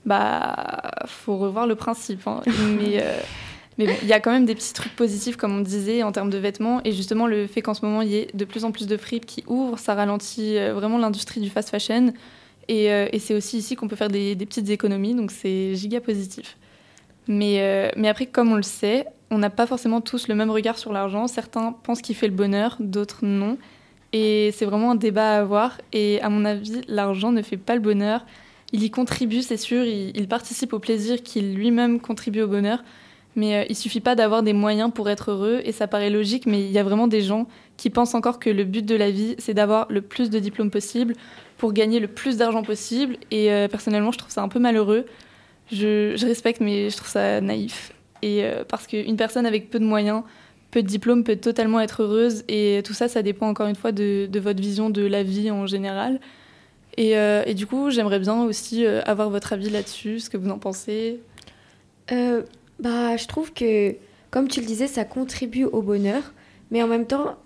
[0.06, 2.26] Bah, faut revoir le principe.
[2.26, 2.40] Hein.
[2.78, 3.04] mais
[3.78, 6.12] mais bon, il y a quand même des petits trucs positifs, comme on disait, en
[6.12, 6.80] termes de vêtements.
[6.84, 8.96] Et justement, le fait qu'en ce moment, il y ait de plus en plus de
[8.96, 12.12] fripes qui ouvrent, ça ralentit euh, vraiment l'industrie du fast fashion.
[12.68, 15.74] Et, euh, et c'est aussi ici qu'on peut faire des, des, petites économies, donc c'est
[15.74, 16.56] giga positif.
[17.26, 20.50] Mais, euh, mais après, comme on le sait, on n'a pas forcément tous le même
[20.50, 21.26] regard sur l'argent.
[21.26, 23.58] Certains pensent qu'il fait le bonheur, d'autres non.
[24.12, 25.80] Et c'est vraiment un débat à avoir.
[25.92, 28.24] Et à mon avis, l'argent ne fait pas le bonheur.
[28.72, 29.84] Il y contribue, c'est sûr.
[29.84, 32.84] Il, il participe au plaisir qu'il lui-même contribue au bonheur.
[33.36, 36.46] Mais euh, il suffit pas d'avoir des moyens pour être heureux et ça paraît logique,
[36.46, 39.10] mais il y a vraiment des gens qui pensent encore que le but de la
[39.10, 41.14] vie, c'est d'avoir le plus de diplômes possible
[41.58, 43.16] pour gagner le plus d'argent possible.
[43.30, 45.06] Et euh, personnellement, je trouve ça un peu malheureux.
[45.72, 47.92] Je, respecte, mais je trouve ça naïf.
[48.22, 50.22] Et euh, parce qu'une personne avec peu de moyens,
[50.70, 52.44] peu de diplômes peut totalement être heureuse.
[52.48, 55.66] Et tout ça, ça dépend encore une fois de, votre vision de la vie en
[55.66, 56.20] général.
[56.96, 60.58] Et, et du coup, j'aimerais bien aussi avoir votre avis là-dessus, ce que vous en
[60.58, 61.18] pensez.
[62.84, 63.96] Bah, je trouve que,
[64.30, 66.22] comme tu le disais, ça contribue au bonheur.
[66.70, 67.36] Mais en même temps,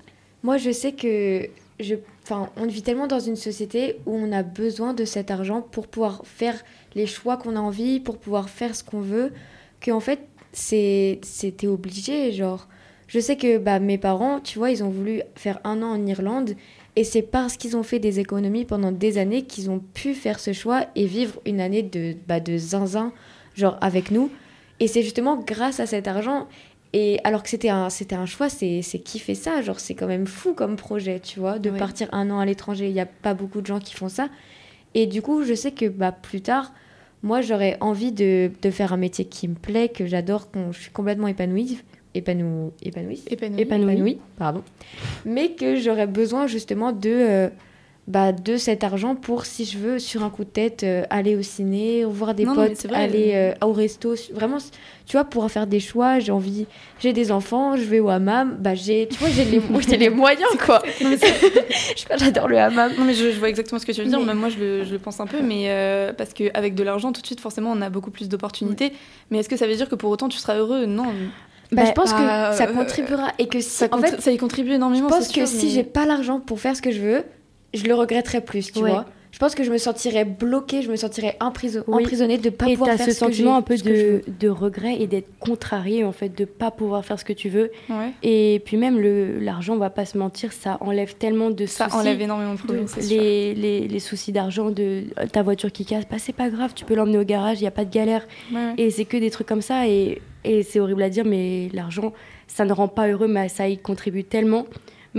[0.42, 1.48] moi, je sais que
[1.78, 5.62] je, enfin, on vit tellement dans une société où on a besoin de cet argent
[5.62, 6.60] pour pouvoir faire
[6.96, 9.32] les choix qu'on a envie, pour pouvoir faire ce qu'on veut,
[9.80, 10.18] qu'en fait,
[10.52, 12.32] c'était obligé.
[12.32, 12.66] Genre,
[13.06, 16.04] je sais que bah, mes parents, tu vois, ils ont voulu faire un an en
[16.04, 16.56] Irlande.
[16.96, 20.40] Et c'est parce qu'ils ont fait des économies pendant des années qu'ils ont pu faire
[20.40, 23.12] ce choix et vivre une année de, bah, de zinzin,
[23.54, 24.32] genre avec nous.
[24.80, 26.46] Et c'est justement grâce à cet argent.
[26.94, 29.94] Et alors que c'était un, c'était un choix, c'est, c'est qui fait ça Genre, c'est
[29.94, 32.86] quand même fou comme projet, tu vois, de partir un an à l'étranger.
[32.88, 34.28] Il n'y a pas beaucoup de gens qui font ça.
[34.94, 36.72] Et du coup, je sais que bah, plus tard,
[37.22, 40.80] moi, j'aurais envie de, de faire un métier qui me plaît, que j'adore, qu'on je
[40.80, 41.78] suis complètement épanouie.
[42.14, 43.60] Épanou, épanouie, Épanouie.
[43.60, 44.62] épanouie, pardon.
[45.26, 47.48] Mais que j'aurais besoin justement de, euh,
[48.08, 51.36] bah, de cet argent pour, si je veux, sur un coup de tête, euh, aller
[51.36, 52.96] au ciné, voir des Non, potes, vrai.
[52.96, 54.14] aller euh, au resto.
[54.32, 54.56] Vraiment,
[55.06, 56.66] tu vois, pour faire des choix, j'ai envie,
[57.00, 60.08] j'ai des enfants, je vais au hammam, bah, j'ai, tu vois, j'ai les, j'ai les
[60.08, 60.82] moyens, quoi.
[61.00, 61.16] Je
[62.02, 62.92] sais pas, j'adore le hammam.
[62.98, 64.58] Non mais je, je vois exactement ce que tu veux dire, Mais- même moi je
[64.58, 67.40] le, je le pense un peu, mais euh, parce qu'avec de l'argent tout de suite
[67.40, 68.92] forcément on a beaucoup plus d'opportunités,
[69.30, 70.86] mais est-ce que ça veut dire que pour autant tu seras heureux?
[70.86, 71.12] Non.
[71.72, 74.30] Bah, je pense bah, que ça euh, contribuera et que si, Ça, en fait, ça
[74.32, 75.08] y contribue énormément.
[75.10, 77.24] je pense que sûr, si mais- j'ai pas l'argent pour faire ce que je veux,
[77.74, 78.90] je le regretterais plus, tu Ouais.
[78.90, 79.04] vois.
[79.30, 81.84] Je pense que je me sentirais bloquée, je me sentirais Oui.
[81.86, 84.96] emprisonnée de pas et pouvoir faire ce ce que sentiment un peu de, de regret
[85.00, 88.10] et d'être contrarié en fait de pas pouvoir faire ce que tu veux Ouais.
[88.22, 91.84] et puis même le l'argent on va pas se mentir ça enlève tellement de Ça
[91.90, 93.20] soucis enlève énormément de problèmes, c'est sûr.
[93.20, 96.86] les, les, les soucis d'argent de ta voiture qui casse bah c'est pas grave tu
[96.86, 98.72] peux l'emmener au garage il y a pas de galère ouais.
[98.78, 102.14] et c'est que des trucs comme ça et, et c'est horrible à dire mais l'argent
[102.46, 104.64] ça ne rend pas heureux mais ça y contribue tellement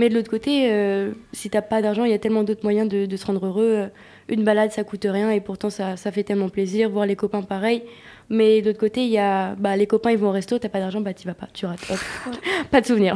[0.00, 2.88] mais de l'autre côté euh, si t'as pas d'argent il y a tellement d'autres moyens
[2.88, 3.74] de, de se rendre heureux.
[3.76, 3.86] Euh,
[4.28, 6.88] une balade ça coûte rien et pourtant ça, ça fait tellement plaisir.
[6.88, 7.82] Voir les copains pareil.
[8.28, 10.58] Mais de l'autre côté il y a bah, les copains ils vont au resto.
[10.58, 11.48] T'as pas d'argent bah t'y vas pas.
[11.52, 11.80] Tu rates.
[12.70, 13.14] Pas de souvenir.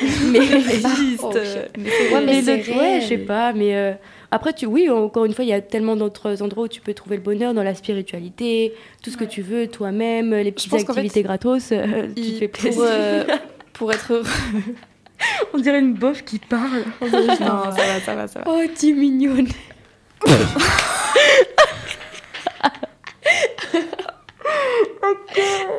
[0.32, 3.92] Mais Triste, Oh, mais c'est Ouais, mais l'autre- ouais, je sais pas, mais euh,
[4.30, 6.92] après, tu, oui, encore une fois, il y a tellement d'autres endroits où tu peux
[6.92, 10.82] trouver le bonheur dans la spiritualité, tout ce que tu veux, toi-même, les petites fait,
[10.88, 12.82] activités gratos, euh, tu te fais pour, plaisir.
[12.84, 13.24] euh,
[13.72, 14.24] pour être heureux.
[15.54, 16.84] On dirait une bof qui parle.
[17.02, 18.44] non, ça va, ça va, ça va.
[18.46, 19.48] Oh, t'es mignonne.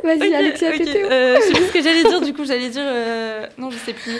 [0.04, 1.08] Vas-y, Ok, Alexia, ok, Tétéo.
[1.10, 2.84] euh, je sais plus ce que j'allais dire, du coup j'allais dire.
[2.86, 4.18] euh, Non, je sais plus.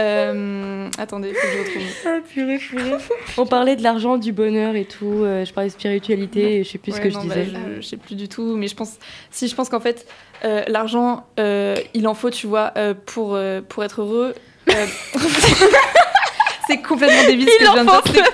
[0.00, 1.82] Euh, Attendez, faut que je retrouve.
[2.06, 2.96] Ah, purée, purée.
[3.38, 5.22] On parlait de l'argent, du bonheur et tout.
[5.22, 7.56] euh, je parlais de spiritualité, et je sais plus ce que je non, bah, disais.
[7.76, 8.94] je, je sais plus du tout, mais je pense,
[9.30, 10.06] si je pense qu'en fait,
[10.44, 14.34] euh, l'argent, euh, il en faut, tu vois, euh, pour, euh, pour être heureux.
[14.70, 14.86] Euh,
[16.66, 18.24] c'est complètement débile ce que je viens de dire.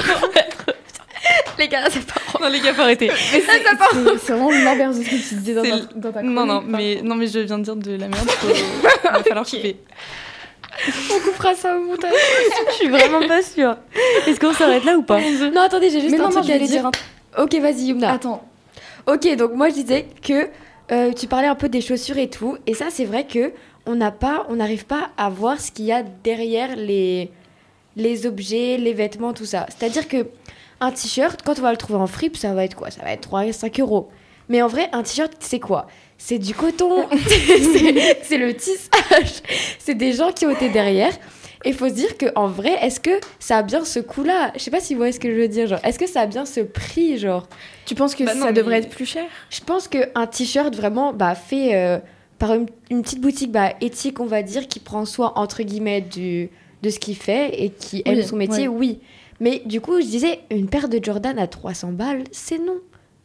[1.58, 3.08] Les gars, c'est pas Non, les gars, faut arrêter.
[3.32, 6.22] Mais c'est c'est- c'est vraiment l'inverse de ce que tu disais dans, ta, dans ta
[6.22, 8.28] Non, non, mais, non, mais je viens de dire de la merde.
[8.44, 9.76] Il va falloir couper.
[11.12, 12.12] On coupera ça au montage.
[12.70, 13.76] Je suis vraiment pas sûre.
[14.26, 15.20] Est-ce qu'on s'arrête là ou pas
[15.52, 16.90] Non, attendez, j'ai juste Mais un non, non, truc à j'allais dire.
[17.38, 18.12] Ok, vas-y, Yumna.
[18.12, 18.42] Attends.
[19.06, 20.48] Ok, donc moi je disais que
[20.92, 23.52] euh, tu parlais un peu des chaussures et tout, et ça c'est vrai que
[23.86, 27.30] on n'a pas, on n'arrive pas à voir ce qu'il y a derrière les
[27.96, 29.66] les objets, les vêtements, tout ça.
[29.68, 30.28] C'est-à-dire que
[30.80, 32.90] un t-shirt, quand on va le trouver en fripe, ça va être quoi?
[32.90, 34.08] Ça va être 3 5 euros.
[34.48, 35.86] Mais en vrai, un t-shirt, c'est quoi?
[36.16, 37.06] C'est du coton,
[38.22, 39.42] c'est le tissage,
[39.78, 41.12] c'est des gens qui ont été derrière.
[41.64, 44.52] Et il faut se dire que en vrai, est-ce que ça a bien ce coût-là?
[44.54, 45.66] Je sais pas si vous voyez ce que je veux dire.
[45.66, 47.46] Genre, est-ce que ça a bien ce prix, genre?
[47.84, 49.24] Tu penses que Bah ça mais- devrait être plus cher?
[49.50, 51.98] Je pense qu'un t-shirt vraiment bah, fait euh,
[52.40, 56.00] par une, une petite boutique bah, éthique, on va dire, qui prend soin, entre guillemets,
[56.00, 56.50] du,
[56.82, 58.76] de ce qu'il fait et qui aime Oui, son métier, ouais.
[58.76, 58.98] oui.
[59.38, 62.78] Mais du coup, je disais, une paire de Jordan à 300 balles, c'est non.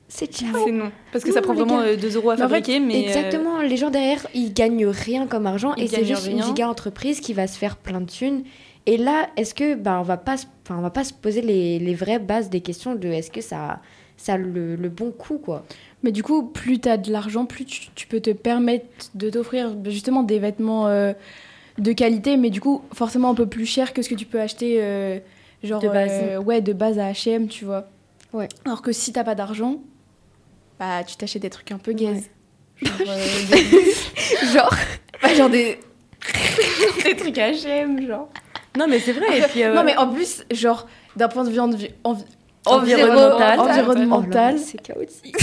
[0.08, 0.50] C'est ciao.
[0.66, 0.92] C'est non.
[1.12, 1.88] Parce que Non, ça prend vraiment gars.
[1.88, 2.94] euh, 2 euros à Mais en fait, fabriquer, mais.
[2.96, 6.44] euh, Exactement, les gens derrière, ils gagnent rien comme argent Ils et c'est juste une
[6.44, 8.44] giga entreprise qui va se faire plein de thunes.
[8.86, 10.36] Et là, est-ce que bah, on va pas,
[10.70, 13.80] on va pas se poser les, les vraies bases des questions de est-ce que ça,
[14.16, 15.66] ça a le, le bon coup quoi?
[16.06, 19.30] Mais du coup, plus tu as de l'argent, plus tu, tu peux te permettre de
[19.32, 21.14] t'offrir bah, justement des vêtements euh,
[21.80, 24.40] de qualité, mais du coup, forcément un peu plus cher que ce que tu peux
[24.40, 25.18] acheter euh,
[25.64, 26.12] genre De base.
[26.14, 27.88] euh, ouais, de base à H&M, tu vois.
[28.34, 28.48] Ouais.
[28.66, 29.82] Alors que si t'as pas d'argent,
[30.80, 32.24] bah tu t'achètes des trucs un peu gaze.
[32.82, 32.88] Ouais.
[32.88, 34.48] Genre, euh, des...
[34.54, 34.76] Genre
[35.24, 35.80] bah, genre des
[37.04, 38.30] des trucs H&M, genre.
[38.78, 39.40] Non, mais c'est vrai.
[39.40, 42.26] Et puis, euh, Non mais en plus, genre d'un point de vue envi- envi-
[42.66, 43.60] Environnemental.
[43.60, 45.36] environnemental, c'est chaotique.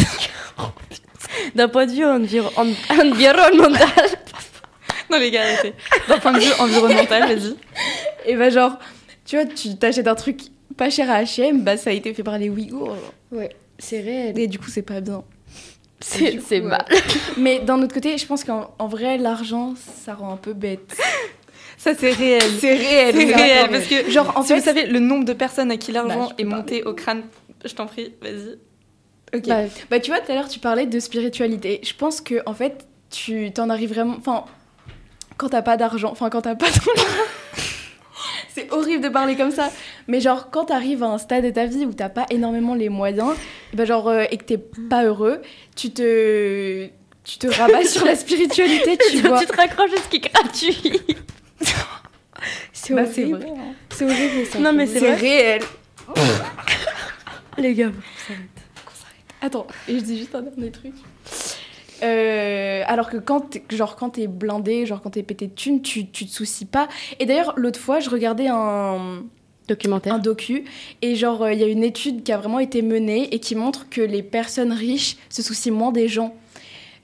[1.54, 3.88] d'un point de vue enviro- en- environnemental.
[5.10, 5.74] Non, les gars, arrêtez.
[6.08, 7.54] D'un point de vue environnemental, vas-y.
[8.24, 8.78] Et bah genre,
[9.26, 10.40] tu vois, tu t'achètes un truc
[10.78, 12.86] pas cher à H&M, bah ça a été fait par les Ouïghours.
[12.86, 13.12] genre.
[13.30, 14.38] Ouais, c'est réel.
[14.38, 15.22] Et du coup, c'est pas bien.
[16.00, 16.60] C'est ouais.
[16.62, 16.86] mal.
[17.36, 20.96] Mais d'un autre côté, je pense qu'en en vrai, l'argent, ça rend un peu bête.
[21.82, 22.42] Ça, c'est réel.
[22.60, 23.12] C'est réel.
[23.16, 25.76] C'est réel, parce que Genre, en si fait, vous savez le nombre de personnes à
[25.76, 27.24] qui l'argent Bah, est monté au crâne,
[27.64, 28.56] je t'en prie, vas-y.
[29.36, 29.48] Ok.
[29.48, 31.80] Bah, Bah, tu vois, tout à l'heure, tu parlais de spiritualité.
[31.82, 34.14] Je pense que, en fait, tu t'en arrives vraiment.
[34.16, 34.44] Enfin,
[35.38, 36.10] quand t'as pas d'argent.
[36.12, 37.02] Enfin, quand t'as pas d'argent.
[38.54, 39.68] C'est horrible de parler comme ça.
[40.06, 42.90] Mais genre, quand t'arrives à un stade de ta vie où t'as pas énormément les
[42.90, 43.32] moyens,
[43.72, 45.42] et bah genre, euh, et que t'es pas heureux,
[45.74, 46.86] tu te.
[47.24, 49.40] Tu te rabats sur la spiritualité, tu vois.
[49.40, 51.00] tu te raccroches à ce qui est gratuit.
[52.72, 53.38] C'est Bah, c'est horrible.
[53.38, 53.50] vrai.
[53.50, 53.74] hein.
[53.90, 54.58] C'est horrible ça.
[54.58, 55.16] Non, mais c'est C'est vrai.
[55.16, 55.62] réel.
[57.58, 58.32] Les gars, faut
[58.84, 59.20] qu'on s'arrête.
[59.40, 60.94] Attends, et je dis juste un dernier truc.
[62.02, 65.82] Euh, alors que quand t'es, genre quand t'es blindé, genre quand t'es pété de thunes,
[65.82, 66.88] tu, tu te soucies pas.
[67.20, 69.22] Et d'ailleurs, l'autre fois, je regardais un
[69.68, 70.64] documentaire, un docu,
[71.02, 73.88] et genre il y a une étude qui a vraiment été menée et qui montre
[73.88, 76.34] que les personnes riches se soucient moins des gens.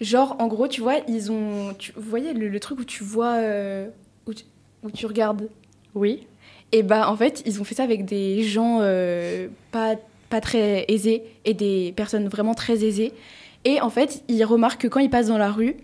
[0.00, 3.04] Genre, en gros, tu vois, ils ont, tu, vous voyez le, le truc où tu
[3.04, 3.88] vois, euh,
[4.29, 4.45] où, tu,
[4.85, 5.49] où tu regardes.
[5.95, 6.26] Oui.
[6.72, 9.97] Et bah en fait, ils ont fait ça avec des gens euh, pas
[10.29, 13.12] pas très aisés et des personnes vraiment très aisées.
[13.64, 15.74] Et en fait, ils remarquent que quand ils passent dans la rue,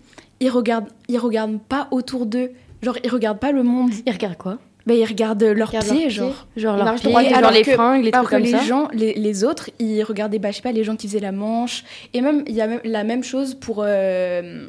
[0.41, 2.51] ils regardent, ils regardent pas autour d'eux.
[2.83, 3.91] Genre, ils regardent pas le monde.
[4.07, 4.59] Ils regardent quoi?
[4.87, 6.11] Ben, ils regardent leurs pieds, leurs pieds.
[6.11, 6.47] genre.
[6.59, 8.59] Genre leurs pieds, genre alors les que- fringues, les trucs que comme les ça.
[8.65, 11.33] Gens, les, les autres, ils regardaient, bah, je sais pas, les gens qui faisaient la
[11.33, 11.85] manche.
[12.13, 14.69] Et même, il y a même la même chose pour, euh,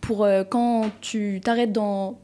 [0.00, 2.18] pour euh, quand tu t'arrêtes dans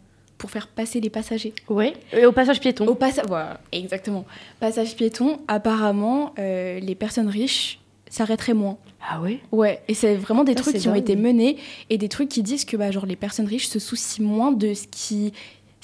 [0.45, 1.55] pour faire passer les passagers.
[1.70, 2.86] Oui, et au passage piéton.
[2.86, 4.26] Au passage, voilà, exactement.
[4.61, 7.80] Passage piéton, apparemment, euh, les personnes riches
[8.11, 8.76] s'arrêteraient moins.
[9.09, 9.40] Ah ouais?
[9.53, 11.57] Ouais, et c'est vraiment des Ça, trucs qui ont été menés
[11.88, 14.74] et des trucs qui disent que bah, genre, les personnes riches se soucient moins de
[14.74, 15.32] ce qui,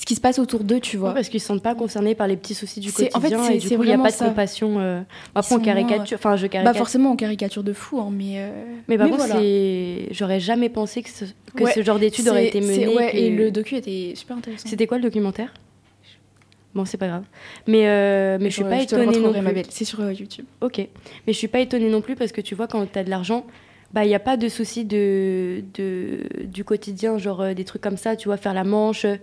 [0.01, 1.11] ce qui se passe autour d'eux, tu vois.
[1.11, 3.20] Ouais, parce qu'ils ne se sentent pas concernés par les petits soucis du quotidien en
[3.20, 4.24] fait, c'est- et du coup il n'y a pas de ça.
[4.28, 4.76] compassion.
[4.80, 5.03] euh,
[5.34, 6.78] Après on caricature, enfin je Bah caricature.
[6.78, 8.36] forcément, on caricature de fou, hein, mais...
[8.38, 8.51] euh,
[8.88, 9.40] mais par contre, voilà.
[10.11, 12.88] j'aurais jamais pensé que ce, que Ouais, ce genre d'étude aurait été mené.
[12.88, 14.66] ouais, que- et le docu était super intéressant.
[14.66, 15.53] C'était quoi le documentaire?
[16.74, 17.24] Bon, c'est pas grave.
[17.66, 19.62] Mais, euh, mais je suis pas je étonnée non plus.
[19.70, 20.44] C'est sur euh, YouTube.
[20.61, 20.78] Ok.
[20.78, 23.11] Mais je suis pas étonnée non plus parce que tu vois, quand tu as de
[23.11, 23.44] l'argent,
[23.93, 27.82] bah il n'y a pas de souci de, de, du quotidien, genre euh, des trucs
[27.82, 29.16] comme ça, tu vois, faire la manche, euh,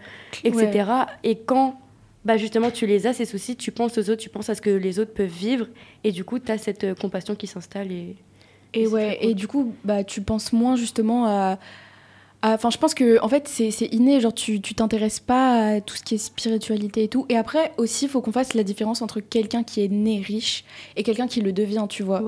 [0.44, 0.90] etc.
[1.24, 1.80] Et quand
[2.26, 4.62] bah justement tu les as, ces soucis, tu penses aux autres, tu penses à ce
[4.62, 5.68] que les autres peuvent vivre,
[6.04, 7.92] et du coup, tu as cette euh, compassion qui s'installe.
[7.92, 8.18] Et,
[8.74, 11.58] Et ouais, et du coup, bah, tu penses moins justement à.
[12.44, 14.20] Enfin, je pense que en fait, c'est c'est inné.
[14.20, 17.26] Genre, tu tu t'intéresses pas à tout ce qui est spiritualité et tout.
[17.30, 20.64] Et après, aussi, il faut qu'on fasse la différence entre quelqu'un qui est né riche
[20.96, 22.22] et quelqu'un qui le devient, tu vois.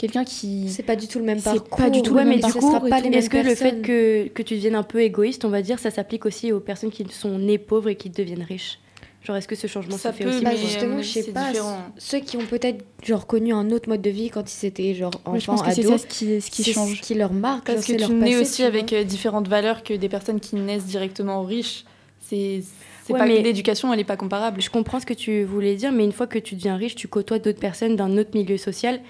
[0.00, 0.70] Quelqu'un qui.
[0.70, 1.76] C'est pas du tout le même C'est parcours.
[1.76, 4.42] pas du tout ouais, le mais même du parcours est-ce que le fait que, que
[4.42, 7.38] tu deviennes un peu égoïste, on va dire, ça s'applique aussi aux personnes qui sont
[7.38, 8.78] nées pauvres et qui deviennent riches?
[9.22, 11.02] Genre, est-ce que ce changement Ça se fait peut, aussi Bah, mais, pour- justement, euh,
[11.02, 11.48] je sais c'est pas.
[11.50, 11.76] différent.
[11.98, 15.10] Ceux qui ont peut-être genre connu un autre mode de vie quand ils étaient genre
[15.26, 16.96] enfants, Ouais, je pense que c'est ça ce qui, ce qui c'est change.
[16.96, 17.66] ce qui leur marque.
[17.66, 19.92] Parce genre, c'est que leur tu nais passé, aussi tu avec euh, différentes valeurs que
[19.92, 21.84] des personnes qui naissent directement riches.
[22.26, 22.62] C'est
[23.04, 24.62] c'est Ouais, pas mais- l'éducation, elle est pas comparable.
[24.62, 27.06] Je comprends ce que tu voulais dire, mais une fois que tu deviens riche, tu
[27.06, 29.00] côtoies d'autres personnes d'un autre milieu social.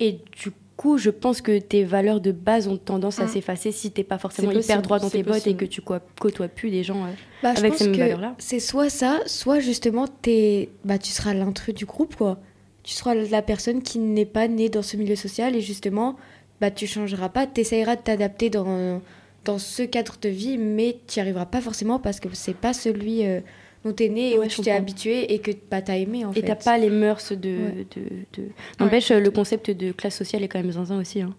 [0.00, 3.28] Et du coup, je pense que tes valeurs de base ont tendance à Mm.
[3.28, 6.70] s'effacer si t'es pas forcément hyper droit dans tes bottes et que tu côtoies plus
[6.70, 7.10] des gens euh,
[7.42, 8.34] Bah, avec ces valeurs-là.
[8.38, 12.38] c'est soit ça, soit justement t'es, bah tu seras l'intrus du groupe quoi.
[12.82, 16.16] Tu seras la personne qui n'est pas née dans ce milieu social et justement
[16.60, 19.00] bah tu changeras pas, t'essayeras de t'adapter dans
[19.46, 22.72] dans ce cadre de vie, mais tu n'y arriveras pas forcément parce que c'est pas
[22.74, 23.40] celui euh,
[23.86, 26.24] dont t'es né et Ouais, où je tu t'es habitué et que bah t'as aimé
[26.24, 26.42] en Et fait.
[26.42, 27.48] t'as pas les mœurs de.
[27.48, 27.86] Ouais.
[27.96, 28.02] de,
[28.42, 28.48] de...
[28.80, 31.20] N'empêche, le concept de classe sociale est quand même zinzin aussi.
[31.22, 31.34] hein.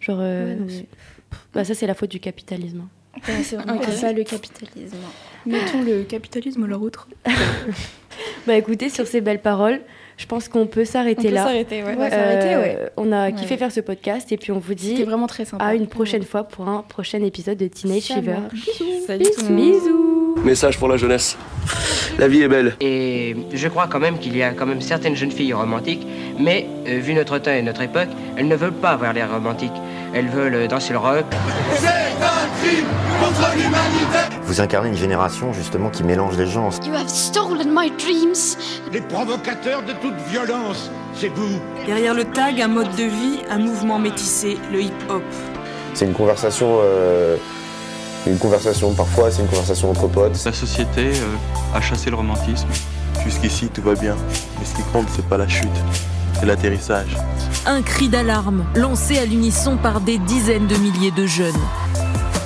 [0.00, 0.18] Genre.
[0.20, 0.86] euh, Ouais, non, mais-
[1.54, 2.88] bah, ça, c'est la faute du capitalisme.
[3.28, 4.96] Ouais, c'est vraiment ça le capitalisme.
[5.46, 7.08] Mettons le capitalisme à la autre.
[8.46, 9.80] Bah écoutez, sur ces belles paroles,
[10.20, 11.44] je pense qu'on peut s'arrêter On peut là.
[11.44, 11.94] s'arrêter, ouais.
[11.96, 12.78] On va s'arrêter, ouais.
[12.98, 13.32] On a Ouais.
[13.32, 15.64] kiffé faire ce podcast et puis on vous dit C'était vraiment très sympa.
[15.64, 18.36] à une prochaine fois pour un prochain épisode de Teenage Ça Fever.
[19.06, 19.72] Salut tout le monde.
[19.72, 20.34] Bisous.
[20.44, 21.38] Message pour la jeunesse.
[22.18, 22.74] La vie est belle.
[22.80, 26.06] Et je crois quand même qu'il y a quand même certaines jeunes filles romantiques,
[26.38, 29.72] mais euh, vu notre temps et notre époque, elles ne veulent pas avoir l'air romantique.
[30.14, 31.24] Elles veulent euh, danser le rock,
[32.60, 32.86] crime
[33.20, 36.70] contre l'humanité Vous incarnez une génération justement qui mélange les gens.
[36.84, 38.56] You have stolen my dreams.
[38.92, 43.58] Les provocateurs de toute violence, c'est vous Derrière le tag, un mode de vie, un
[43.58, 45.22] mouvement métissé, le hip-hop.
[45.94, 47.36] C'est une conversation, euh,
[48.26, 50.42] une conversation parfois, c'est une conversation entre potes.
[50.44, 52.68] La société euh, a chassé le romantisme.
[53.24, 54.16] Jusqu'ici, tout va bien.
[54.58, 55.68] Mais ce qui compte, c'est pas la chute,
[56.38, 57.16] c'est l'atterrissage.
[57.66, 61.60] Un cri d'alarme lancé à l'unisson par des dizaines de milliers de jeunes.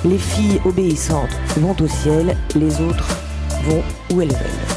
[0.05, 3.07] Les filles obéissantes vont au ciel, les autres
[3.63, 3.81] vont
[4.13, 4.74] où elles veulent.